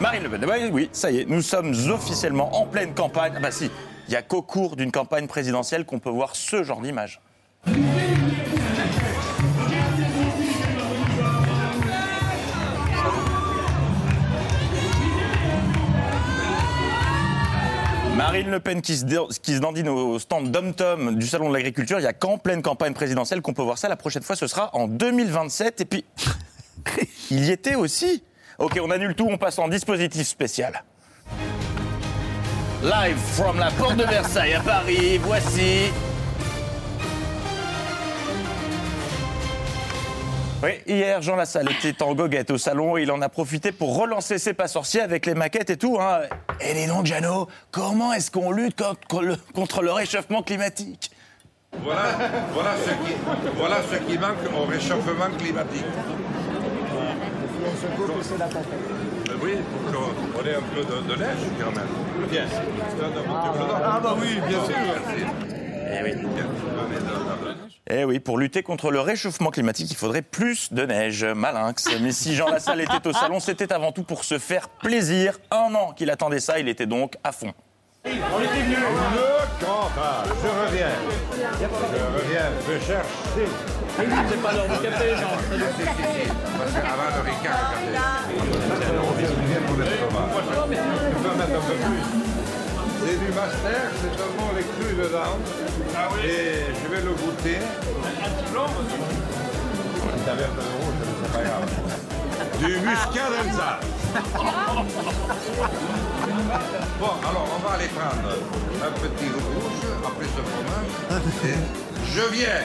[0.01, 3.31] Marine Le Pen, bah oui, ça y est, nous sommes officiellement en pleine campagne.
[3.37, 3.71] Ah bah si,
[4.07, 7.21] il n'y a qu'au cours d'une campagne présidentielle qu'on peut voir ce genre d'image.
[18.23, 21.55] Marine Le Pen qui se, dé- qui se dandine au stand Dom-Tom du Salon de
[21.55, 21.99] l'Agriculture.
[21.99, 23.89] Il n'y a qu'en pleine campagne présidentielle qu'on peut voir ça.
[23.89, 25.81] La prochaine fois, ce sera en 2027.
[25.81, 26.05] Et puis,
[27.31, 28.23] il y était aussi.
[28.59, 30.83] Ok, on annule tout, on passe en dispositif spécial.
[32.81, 35.91] Live from la porte de Versailles à Paris, voici.
[40.63, 43.97] Oui, hier, Jean Lassalle était en goguette au salon et il en a profité pour
[43.99, 45.99] relancer ses pas sorciers avec les maquettes et tout.
[45.99, 46.21] Hein.
[46.61, 48.81] Et dis donc, Jeannot, comment est-ce qu'on lutte
[49.53, 51.11] contre le, réchauffement climatique?
[51.83, 52.03] Voilà,
[52.53, 53.13] voilà, ce qui,
[53.57, 55.83] voilà ce qui manque au réchauffement climatique.
[59.29, 62.29] Euh, Oui, pour qu'on ait un peu de, de neige quand même.
[62.31, 62.45] Bien.
[63.83, 65.62] Ah bah oui, bien sûr.
[65.93, 66.13] Eh oui.
[67.89, 71.23] Eh oui, pour lutter contre le réchauffement climatique, il faudrait plus de neige.
[71.23, 71.89] Malinx.
[72.01, 75.37] Mais si Jean Lassalle était au salon, c'était avant tout pour se faire plaisir.
[75.51, 77.53] Un an qu'il attendait ça, il était donc à fond.
[78.05, 78.75] On était venu.
[78.75, 80.87] Le campage, je reviens.
[81.61, 81.65] Je
[82.21, 83.07] reviens, je cherche.
[83.27, 85.37] C'est pas l'heure du café, Jean.
[86.57, 87.73] Parce qu'avant le Ricard,
[88.97, 90.43] on vient pour le fromage.
[91.11, 92.22] Je peux mettre un peu plus.
[93.05, 95.37] C'est du master, c'est seulement les crus dedans.
[96.23, 97.57] Et je vais le goûter.
[97.57, 98.67] Un petit blanc
[100.17, 101.67] C'est un verre de rouge, c'est pas grave.
[102.59, 103.85] Du muscat d'Alsace.
[106.99, 108.29] Bon, alors on va aller prendre
[108.81, 110.91] un petit rouge, après ce fromage,
[111.45, 111.57] et
[112.13, 112.61] je viens.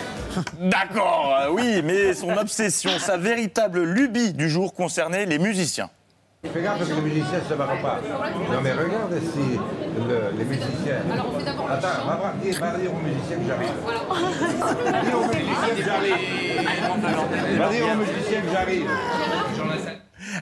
[0.70, 5.90] D'accord, euh, oui, mais son obsession, sa véritable lubie du jour concernait les musiciens.
[6.44, 7.98] Fais gaffe que les musiciens ne se barrent pas.
[8.52, 11.00] Non mais regarde le- les musiciens.
[11.68, 13.72] Attends, va, voir, dis- va dire aux musiciens que j'arrive.
[15.04, 17.58] Dis aux musiciens que j'arrive?
[17.58, 18.88] Va dire aux musiciens que j'arrive.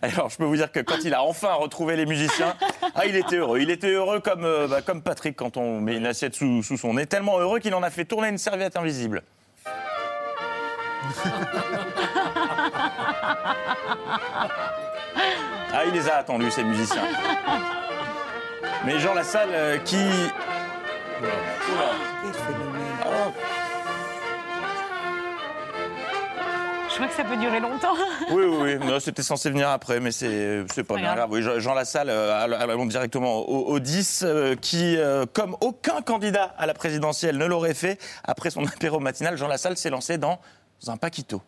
[0.02, 2.54] Alors, je peux vous dire que quand il a enfin retrouvé les musiciens,
[2.94, 3.60] ah, il était heureux.
[3.60, 6.76] Il était heureux comme, euh, bah, comme Patrick quand on met une assiette sous, sous
[6.76, 7.06] son nez.
[7.06, 9.22] Tellement heureux qu'il en a fait tourner une serviette invisible.
[15.78, 17.02] Ah, il les a attendus, ces musiciens.
[18.86, 19.96] Mais Jean Lassalle, euh, qui.
[21.20, 21.32] Oula.
[23.04, 23.30] Ah,
[26.88, 27.92] Je crois que ça peut durer longtemps.
[28.30, 29.00] Oui, oui, oui.
[29.00, 31.28] C'était censé venir après, mais c'est c'est pas bien grave.
[31.30, 36.00] Oui, Jean- Lassalle, euh, all- allons directement au, au 10, euh, qui, euh, comme aucun
[36.00, 40.16] candidat à la présidentielle ne l'aurait fait, après son apéro matinal, Jean Lassalle s'est lancé
[40.16, 40.38] dans
[40.88, 41.42] un paquito.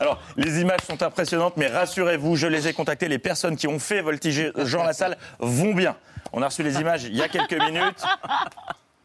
[0.00, 3.08] Alors, les images sont impressionnantes, mais rassurez-vous, je les ai contactées.
[3.08, 5.96] Les personnes qui ont fait voltiger Jean Lassalle vont bien.
[6.32, 8.04] On a reçu les images il y a quelques minutes.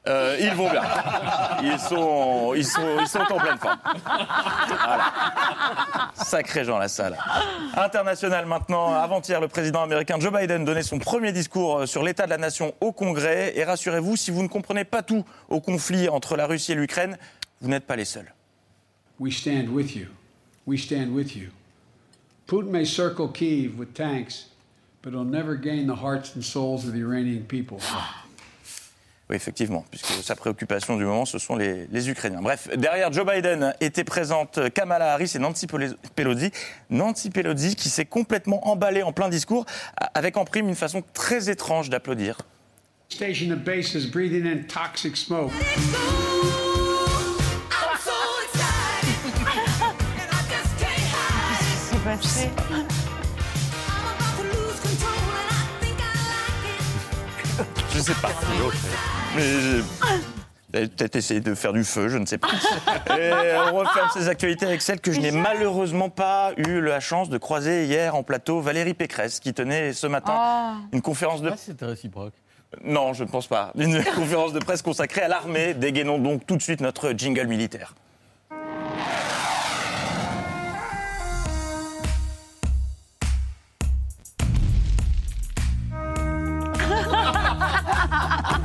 [0.05, 0.82] Euh, ils vont bien.
[1.63, 3.78] Ils sont, ils sont, ils sont en pleine forme.
[4.67, 5.13] Voilà.
[6.15, 7.17] Sacré Jean Lassalle.
[7.78, 8.93] International maintenant.
[8.93, 12.74] Avant-hier, le président américain Joe Biden donnait son premier discours sur l'état de la nation
[12.82, 13.53] au Congrès.
[13.55, 17.17] Et rassurez-vous, si vous ne comprenez pas tout au conflit entre la Russie et l'Ukraine,
[17.61, 18.34] vous n'êtes pas les seuls.
[20.66, 21.49] We stand with you.
[22.47, 24.47] Putin may circle Kiev with tanks,
[25.01, 27.80] but he'll never gain the hearts and souls of the Iranian people.
[29.30, 32.41] Oui, effectivement, puisque sa préoccupation du moment, ce sont les, les Ukrainiens.
[32.41, 36.51] Bref, derrière Joe Biden étaient présentes Kamala Harris et Nancy Pelo- Pelosi.
[36.89, 39.66] Nancy Pelosi qui s'est complètement emballée en plein discours,
[40.14, 42.38] avec en prime une façon très étrange d'applaudir.
[43.07, 45.51] Station the bases breathing in toxic smoke.
[52.24, 52.49] Passé.
[57.93, 58.30] Je sais pas.
[60.74, 62.47] Mais a peut-être essayé de faire du feu, je ne sais pas.
[63.19, 63.32] Et
[63.71, 67.38] on referme ces actualités avec celle que je n'ai malheureusement pas eu la chance de
[67.38, 70.76] croiser hier en plateau, Valérie Pécresse, qui tenait ce matin Ah.
[70.91, 71.51] une conférence de...
[71.57, 72.34] C'était réciproque.
[72.84, 73.71] Non, je ne pense pas.
[73.78, 75.76] Une conférence de presse consacrée à l'armée.
[75.76, 77.93] Dégainons donc tout de suite notre jingle militaire.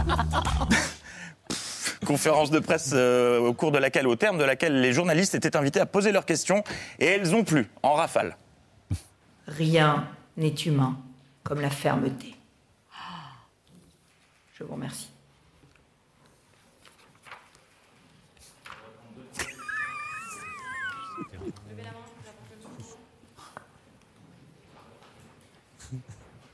[2.07, 5.57] Conférence de presse euh, au cours de laquelle, au terme de laquelle les journalistes étaient
[5.57, 6.63] invités à poser leurs questions
[6.99, 8.37] et elles ont plu en rafale.
[9.47, 10.99] Rien n'est humain
[11.43, 12.35] comme la fermeté.
[14.55, 15.11] Je vous remercie.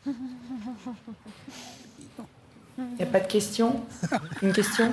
[2.79, 3.85] Il n'y a pas de question?
[4.43, 4.93] Une question?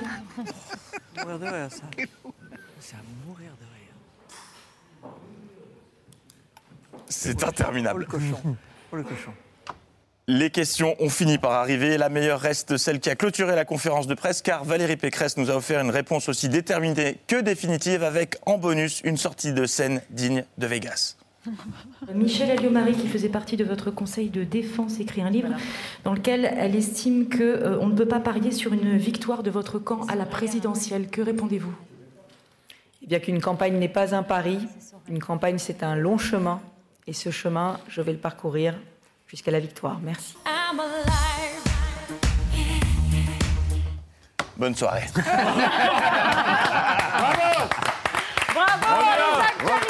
[1.16, 1.82] Mourir de rire, ça.
[2.80, 5.12] C'est à mourir de rire.
[7.08, 8.06] C'est interminable.
[8.08, 8.56] Oh le cochon.
[8.92, 9.32] Oh le cochon.
[10.28, 11.98] Les questions ont fini par arriver.
[11.98, 15.50] La meilleure reste celle qui a clôturé la conférence de presse, car Valérie Pécresse nous
[15.50, 20.00] a offert une réponse aussi déterminée que définitive, avec en bonus une sortie de scène
[20.10, 21.16] digne de Vegas.
[22.14, 25.48] Michel Alliot-Marie, qui faisait partie de votre conseil de défense, écrit un livre
[26.04, 29.50] dans lequel elle estime que euh, on ne peut pas parier sur une victoire de
[29.50, 31.08] votre camp à la présidentielle.
[31.08, 31.74] Que répondez-vous?
[33.02, 34.60] Eh bien qu'une campagne n'est pas un pari,
[35.08, 36.60] une campagne c'est un long chemin,
[37.06, 38.74] et ce chemin, je vais le parcourir
[39.26, 39.98] jusqu'à la victoire.
[40.02, 40.36] Merci.
[40.46, 41.62] I'm alive.
[44.56, 45.06] Bonne soirée.
[48.54, 49.82] Bravo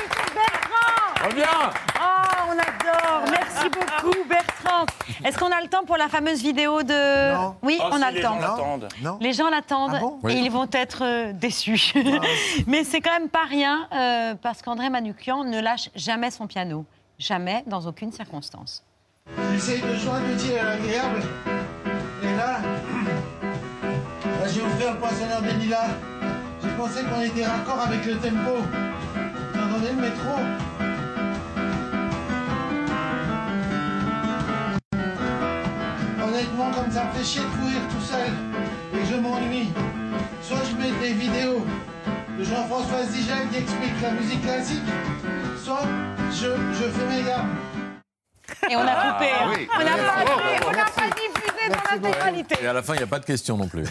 [3.70, 4.86] beaucoup, Bertrand.
[5.24, 7.34] Est-ce qu'on a le temps pour la fameuse vidéo de.
[7.62, 8.34] Oui, Oh, on si, a le temps.
[8.34, 8.88] gens l'attendent.
[9.02, 9.18] Non.
[9.20, 10.42] Les gens l'attendent Ah bon et Oui.
[10.44, 11.92] ils vont être euh, déçus.
[12.66, 16.84] Mais c'est quand même pas rien euh, parce qu'André Manoukian ne lâche jamais son piano.
[17.18, 18.82] Jamais, dans aucune circonstance.
[19.52, 21.22] J'essaye de joindre l'utile à l'agréable.
[22.24, 22.58] Et là,
[24.40, 25.88] là j'ai offert le poinçonneur des lilas.
[26.62, 28.56] J'ai pensé qu'on était raccord avec le tempo.
[29.54, 30.30] Vous entendez le métro?
[36.42, 38.28] Honnêtement, comme ça me fait chier de courir tout seul
[38.92, 39.68] et que je m'ennuie,
[40.42, 41.64] soit je mets des vidéos
[42.36, 44.82] de Jean-François Zigel qui explique la musique classique,
[45.62, 45.82] soit
[46.32, 47.54] je, je fais mes gammes.
[48.68, 49.30] Et on a coupé.
[49.32, 49.52] Ah, hein.
[49.56, 49.68] oui.
[49.72, 50.94] On n'a pas, n'a merci.
[50.96, 52.56] pas diffusé dans l'intégralité.
[52.60, 53.84] Et à la fin, il n'y a pas de question non plus.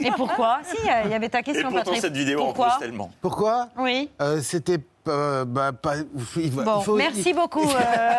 [0.00, 0.60] Et pourquoi?
[0.62, 2.00] Si, il y avait ta question, Et pourtant, Patrick.
[2.02, 2.68] cette vidéo en pourquoi?
[2.70, 3.10] pose tellement.
[3.20, 3.68] Pourquoi?
[3.78, 4.10] Oui.
[4.20, 5.94] Euh, C'était euh, bah, pas.
[6.36, 7.62] il va- Bon, il faut- merci il- beaucoup.
[7.68, 8.12] euh.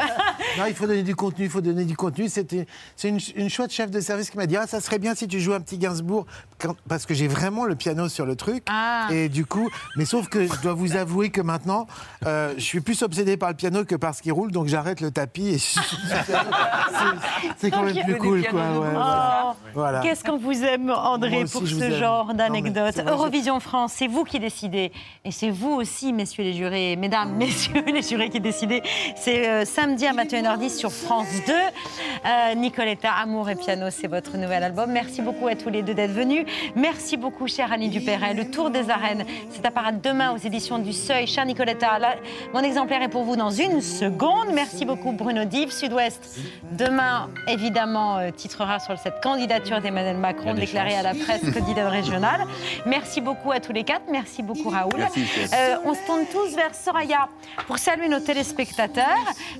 [0.58, 2.30] Non, il faut donner du contenu, il faut donner du contenu.
[2.30, 2.66] C'était,
[2.96, 5.28] c'est une, une chouette chef de service qui m'a dit ah ça serait bien si
[5.28, 6.26] tu joues un petit Gainsbourg
[6.60, 8.64] quand- parce que j'ai vraiment le piano sur le truc.
[8.70, 9.08] Ah.
[9.12, 11.88] Et du coup, mais sauf que je dois vous avouer que maintenant,
[12.26, 15.02] euh, je suis plus obsédé par le piano que par ce qui roule, donc j'arrête
[15.02, 15.58] le tapis et
[17.58, 18.60] c'est, quand même plus cool quoi.
[18.62, 18.88] ouais.
[18.96, 20.00] Oh, Voilà.
[20.02, 24.40] Qu'est-ce qu'on vous aime, André, aussi, pour ce genre d'anecdote Eurovision France, c'est vous qui
[24.40, 24.92] décidez.
[25.24, 28.82] Et c'est vous aussi, messieurs les jurés, mesdames, messieurs les jurés qui décidez.
[29.16, 31.54] C'est euh, samedi à 21h10 sur France 2.
[31.54, 34.92] Euh, Nicoletta, Amour et Piano, c'est votre nouvel album.
[34.92, 36.46] Merci beaucoup à tous les deux d'être venus.
[36.76, 38.34] Merci beaucoup, chère Annie Dupéret.
[38.34, 41.28] Le Tour des Arènes, c'est à paraître demain aux éditions du Seuil.
[41.28, 42.16] Chère Nicoletta, là,
[42.54, 44.50] mon exemplaire est pour vous dans une seconde.
[44.54, 45.72] Merci beaucoup, Bruno Dive.
[45.72, 46.40] Sud-Ouest,
[46.72, 51.00] demain, évidemment, euh, titrera sur cette candidature d'Emmanuel Macron déclarée chances.
[51.00, 52.42] à la presse candidat régionale.
[52.86, 54.04] Merci beaucoup à tous les quatre.
[54.12, 54.94] Merci beaucoup, Raoul.
[54.98, 55.26] Merci.
[55.54, 57.30] Euh, on se tourne tous vers Soraya
[57.68, 59.06] pour saluer nos téléspectateurs.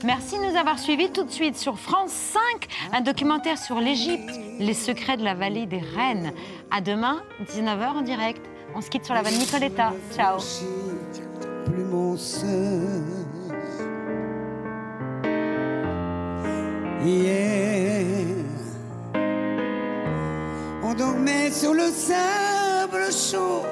[0.04, 2.42] Merci de nous avoir suivis tout de suite sur France 5,
[2.94, 6.34] un documentaire sur l'Égypte, les secrets de la vallée des reines.
[6.72, 8.42] À demain, 19h en direct.
[8.76, 9.94] On se quitte sur la vanne Nicoletta.
[10.16, 10.40] Ciao.
[20.84, 23.64] on dormait sur le sable chaud.